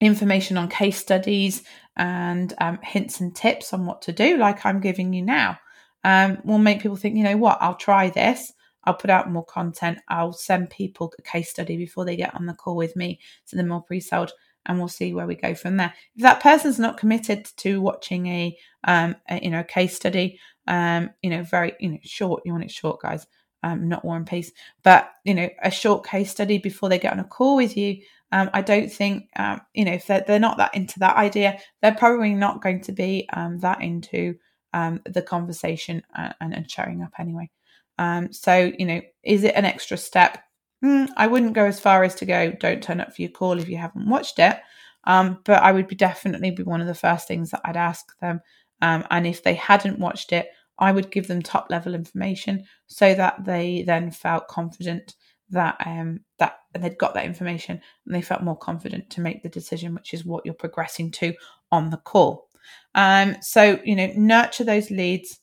information 0.00 0.56
on 0.56 0.68
case 0.68 0.96
studies 0.98 1.62
and 1.96 2.54
um, 2.58 2.78
hints 2.82 3.20
and 3.20 3.36
tips 3.36 3.72
on 3.72 3.86
what 3.86 4.02
to 4.02 4.12
do, 4.12 4.36
like 4.36 4.64
I'm 4.64 4.80
giving 4.80 5.12
you 5.12 5.22
now, 5.22 5.58
um, 6.04 6.38
will 6.44 6.58
make 6.58 6.80
people 6.80 6.96
think, 6.96 7.16
you 7.16 7.24
know 7.24 7.36
what, 7.36 7.58
I'll 7.60 7.74
try 7.74 8.08
this. 8.08 8.52
I'll 8.84 8.94
put 8.94 9.10
out 9.10 9.30
more 9.30 9.44
content. 9.44 9.98
I'll 10.08 10.32
send 10.32 10.70
people 10.70 11.12
a 11.18 11.22
case 11.22 11.50
study 11.50 11.76
before 11.76 12.06
they 12.06 12.16
get 12.16 12.34
on 12.34 12.46
the 12.46 12.54
call 12.54 12.76
with 12.76 12.96
me, 12.96 13.20
so 13.44 13.56
they're 13.56 13.66
more 13.66 13.82
pre-sold, 13.82 14.32
and 14.64 14.78
we'll 14.78 14.88
see 14.88 15.12
where 15.12 15.26
we 15.26 15.34
go 15.34 15.54
from 15.54 15.76
there. 15.76 15.92
If 16.16 16.22
that 16.22 16.40
person's 16.40 16.78
not 16.78 16.96
committed 16.96 17.44
to 17.58 17.82
watching 17.82 18.26
a, 18.26 18.56
um, 18.84 19.16
a 19.28 19.44
you 19.44 19.50
know, 19.50 19.64
case 19.64 19.94
study, 19.94 20.40
um, 20.66 21.10
you 21.22 21.30
know, 21.30 21.42
very, 21.42 21.74
you 21.80 21.90
know, 21.90 21.98
short. 22.02 22.42
You 22.44 22.52
want 22.52 22.64
it 22.64 22.70
short, 22.70 23.00
guys. 23.00 23.26
Um, 23.62 23.88
not 23.88 24.04
War 24.04 24.16
and 24.16 24.26
Peace, 24.26 24.52
but 24.82 25.10
you 25.24 25.34
know, 25.34 25.48
a 25.62 25.70
short 25.70 26.06
case 26.06 26.30
study 26.30 26.56
before 26.56 26.88
they 26.88 26.98
get 26.98 27.12
on 27.12 27.20
a 27.20 27.24
call 27.24 27.56
with 27.56 27.76
you. 27.76 27.98
Um, 28.32 28.48
I 28.54 28.62
don't 28.62 28.90
think, 28.90 29.28
um, 29.36 29.60
you 29.74 29.84
know, 29.84 29.92
if 29.92 30.06
they're, 30.06 30.24
they're 30.26 30.38
not 30.38 30.56
that 30.58 30.74
into 30.74 30.98
that 31.00 31.16
idea, 31.16 31.58
they're 31.82 31.94
probably 31.94 32.32
not 32.32 32.62
going 32.62 32.80
to 32.82 32.92
be 32.92 33.28
um, 33.32 33.58
that 33.58 33.82
into 33.82 34.36
um, 34.72 35.00
the 35.04 35.22
conversation 35.22 36.02
and, 36.14 36.34
and, 36.40 36.54
and, 36.54 36.70
showing 36.70 37.02
up 37.02 37.12
anyway. 37.18 37.50
Um, 37.98 38.32
so, 38.32 38.70
you 38.78 38.86
know, 38.86 39.00
is 39.24 39.42
it 39.44 39.56
an 39.56 39.64
extra 39.64 39.96
step? 39.96 40.38
Mm, 40.84 41.08
I 41.16 41.26
wouldn't 41.26 41.54
go 41.54 41.66
as 41.66 41.80
far 41.80 42.04
as 42.04 42.14
to 42.16 42.24
go, 42.24 42.52
don't 42.52 42.82
turn 42.82 43.00
up 43.00 43.14
for 43.14 43.22
your 43.22 43.32
call 43.32 43.58
if 43.58 43.68
you 43.68 43.76
haven't 43.76 44.08
watched 44.08 44.38
it. 44.38 44.58
Um, 45.04 45.40
but 45.44 45.62
I 45.62 45.72
would 45.72 45.88
be 45.88 45.96
definitely 45.96 46.50
be 46.50 46.62
one 46.62 46.80
of 46.80 46.86
the 46.86 46.94
first 46.94 47.26
things 47.26 47.50
that 47.50 47.62
I'd 47.64 47.76
ask 47.76 48.16
them. 48.20 48.40
Um, 48.82 49.04
and 49.10 49.26
if 49.26 49.42
they 49.42 49.54
hadn't 49.54 49.98
watched 49.98 50.32
it, 50.32 50.48
I 50.78 50.92
would 50.92 51.10
give 51.10 51.28
them 51.28 51.42
top 51.42 51.66
level 51.70 51.94
information 51.94 52.64
so 52.86 53.14
that 53.14 53.44
they 53.44 53.82
then 53.86 54.10
felt 54.10 54.48
confident 54.48 55.14
that 55.50 55.76
um, 55.84 56.20
that 56.38 56.60
they'd 56.78 56.98
got 56.98 57.14
that 57.14 57.26
information 57.26 57.80
and 58.06 58.14
they 58.14 58.22
felt 58.22 58.42
more 58.42 58.56
confident 58.56 59.10
to 59.10 59.20
make 59.20 59.42
the 59.42 59.48
decision, 59.48 59.94
which 59.94 60.14
is 60.14 60.24
what 60.24 60.44
you're 60.44 60.54
progressing 60.54 61.10
to 61.10 61.34
on 61.70 61.90
the 61.90 61.96
call. 61.98 62.48
Um, 62.94 63.36
so 63.42 63.78
you 63.84 63.96
know, 63.96 64.12
nurture 64.16 64.64
those 64.64 64.90
leads, 64.90 65.38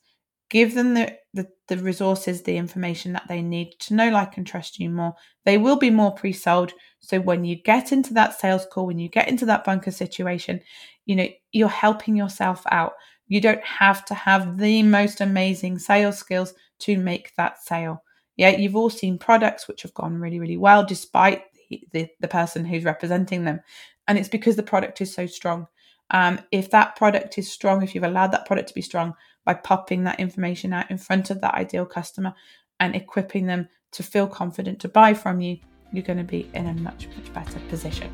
give 0.49 0.73
them 0.73 0.93
the, 0.93 1.15
the 1.33 1.47
the 1.67 1.77
resources, 1.77 2.41
the 2.41 2.57
information 2.57 3.13
that 3.13 3.27
they 3.27 3.41
need 3.41 3.73
to 3.79 3.93
know, 3.93 4.09
like, 4.09 4.37
and 4.37 4.47
trust 4.47 4.79
you 4.79 4.89
more. 4.89 5.13
They 5.45 5.57
will 5.57 5.77
be 5.77 5.89
more 5.89 6.13
pre-sold. 6.13 6.73
So 6.99 7.19
when 7.19 7.43
you 7.43 7.61
get 7.61 7.91
into 7.91 8.13
that 8.15 8.39
sales 8.39 8.65
call, 8.71 8.87
when 8.87 8.99
you 8.99 9.09
get 9.09 9.27
into 9.27 9.45
that 9.47 9.65
bunker 9.65 9.91
situation, 9.91 10.61
you 11.05 11.15
know, 11.15 11.27
you're 11.51 11.67
helping 11.67 12.15
yourself 12.15 12.63
out. 12.71 12.93
You 13.27 13.41
don't 13.41 13.63
have 13.63 14.05
to 14.05 14.13
have 14.13 14.57
the 14.57 14.83
most 14.83 15.21
amazing 15.21 15.79
sales 15.79 16.17
skills 16.17 16.53
to 16.79 16.97
make 16.97 17.35
that 17.35 17.61
sale. 17.61 18.03
Yeah, 18.35 18.49
you've 18.49 18.75
all 18.75 18.89
seen 18.89 19.17
products 19.17 19.67
which 19.67 19.81
have 19.81 19.93
gone 19.93 20.19
really, 20.19 20.39
really 20.39 20.57
well 20.57 20.85
despite 20.85 21.43
the, 21.69 21.81
the, 21.91 22.07
the 22.19 22.27
person 22.27 22.65
who's 22.65 22.83
representing 22.83 23.43
them. 23.43 23.61
And 24.07 24.17
it's 24.17 24.29
because 24.29 24.55
the 24.55 24.63
product 24.63 25.01
is 25.01 25.13
so 25.13 25.25
strong. 25.25 25.67
Um, 26.11 26.39
if 26.51 26.71
that 26.71 26.95
product 26.95 27.37
is 27.37 27.51
strong, 27.51 27.83
if 27.83 27.93
you've 27.93 28.03
allowed 28.03 28.31
that 28.31 28.45
product 28.45 28.69
to 28.69 28.75
be 28.75 28.81
strong 28.81 29.13
by 29.43 29.55
popping 29.55 30.03
that 30.03 30.19
information 30.19 30.71
out 30.71 30.89
in 30.89 30.97
front 30.97 31.29
of 31.29 31.41
that 31.41 31.55
ideal 31.55 31.85
customer 31.85 32.33
and 32.79 32.95
equipping 32.95 33.47
them 33.47 33.67
to 33.91 34.03
feel 34.03 34.27
confident 34.27 34.79
to 34.81 34.87
buy 34.87 35.13
from 35.13 35.41
you, 35.41 35.57
you're 35.91 36.03
going 36.03 36.17
to 36.17 36.23
be 36.23 36.49
in 36.53 36.67
a 36.67 36.73
much, 36.75 37.07
much 37.07 37.33
better 37.33 37.59
position. 37.69 38.11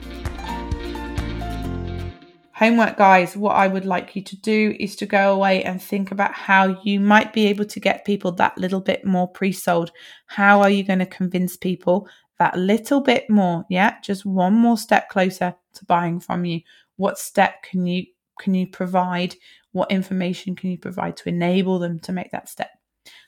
Homework, 2.56 2.98
guys, 2.98 3.36
what 3.36 3.56
I 3.56 3.68
would 3.68 3.84
like 3.84 4.16
you 4.16 4.22
to 4.22 4.36
do 4.38 4.76
is 4.80 4.96
to 4.98 5.08
go 5.08 5.34
away 5.34 5.64
and 5.64 5.82
think 5.82 6.12
about 6.12 6.34
how 6.34 6.80
you 6.84 7.00
might 7.00 7.34
be 7.34 7.48
able 7.48 7.66
to 7.66 7.80
get 7.80 8.06
people 8.06 8.32
that 8.34 8.56
little 8.60 8.80
bit 8.80 9.04
more 9.04 9.28
pre 9.28 9.52
sold. 9.52 9.92
How 10.28 10.62
are 10.62 10.70
you 10.70 10.84
going 10.84 11.00
to 11.00 11.08
convince 11.08 11.58
people 11.58 12.08
that 12.38 12.56
little 12.56 13.02
bit 13.02 13.28
more? 13.28 13.66
Yeah, 13.72 14.00
just 14.04 14.24
one 14.24 14.54
more 14.54 14.78
step 14.78 15.10
closer 15.10 15.56
to 15.74 15.86
buying 15.86 16.20
from 16.20 16.46
you. 16.46 16.62
What 16.98 17.18
step 17.18 17.64
can 17.64 17.88
you 17.88 18.06
can 18.40 18.54
you 18.54 18.68
provide? 18.68 19.36
What 19.72 19.90
information 19.90 20.56
can 20.56 20.70
you 20.70 20.78
provide 20.78 21.18
to 21.18 21.30
enable 21.30 21.80
them 21.80 22.00
to 22.02 22.12
make 22.12 22.30
that 22.32 22.50
step? 22.50 22.70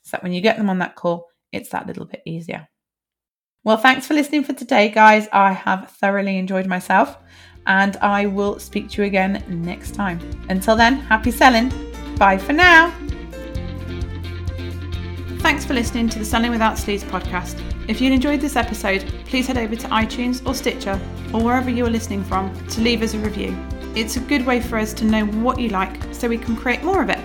So 0.03 0.11
that 0.11 0.23
when 0.23 0.33
you 0.33 0.41
get 0.41 0.57
them 0.57 0.69
on 0.69 0.77
that 0.79 0.95
call, 0.95 1.29
it's 1.51 1.69
that 1.69 1.87
little 1.87 2.05
bit 2.05 2.21
easier. 2.27 2.67
Well, 3.63 3.77
thanks 3.77 4.05
for 4.05 4.13
listening 4.13 4.43
for 4.43 4.53
today, 4.53 4.89
guys. 4.89 5.27
I 5.33 5.53
have 5.53 5.89
thoroughly 5.89 6.37
enjoyed 6.37 6.67
myself 6.67 7.17
and 7.67 7.97
I 7.97 8.25
will 8.25 8.59
speak 8.59 8.89
to 8.91 9.01
you 9.01 9.07
again 9.07 9.43
next 9.47 9.91
time. 9.95 10.19
Until 10.49 10.75
then, 10.75 10.95
happy 10.95 11.31
selling. 11.31 11.71
Bye 12.17 12.37
for 12.37 12.53
now. 12.53 12.93
Thanks 15.39 15.65
for 15.65 15.73
listening 15.73 16.09
to 16.09 16.19
the 16.19 16.25
Selling 16.25 16.51
Without 16.51 16.75
Sleaze 16.75 17.03
podcast. 17.03 17.61
If 17.87 18.01
you 18.01 18.11
enjoyed 18.11 18.41
this 18.41 18.55
episode, 18.55 19.05
please 19.25 19.45
head 19.45 19.57
over 19.57 19.75
to 19.75 19.87
iTunes 19.89 20.45
or 20.47 20.55
Stitcher 20.55 20.99
or 21.33 21.43
wherever 21.43 21.69
you 21.69 21.85
are 21.85 21.89
listening 21.89 22.23
from 22.23 22.51
to 22.67 22.81
leave 22.81 23.03
us 23.03 23.13
a 23.13 23.19
review. 23.19 23.55
It's 23.95 24.17
a 24.17 24.21
good 24.21 24.45
way 24.45 24.59
for 24.59 24.77
us 24.77 24.93
to 24.93 25.05
know 25.05 25.25
what 25.25 25.59
you 25.59 25.69
like 25.69 26.01
so 26.13 26.27
we 26.27 26.37
can 26.37 26.55
create 26.55 26.83
more 26.83 27.01
of 27.01 27.09
it. 27.09 27.19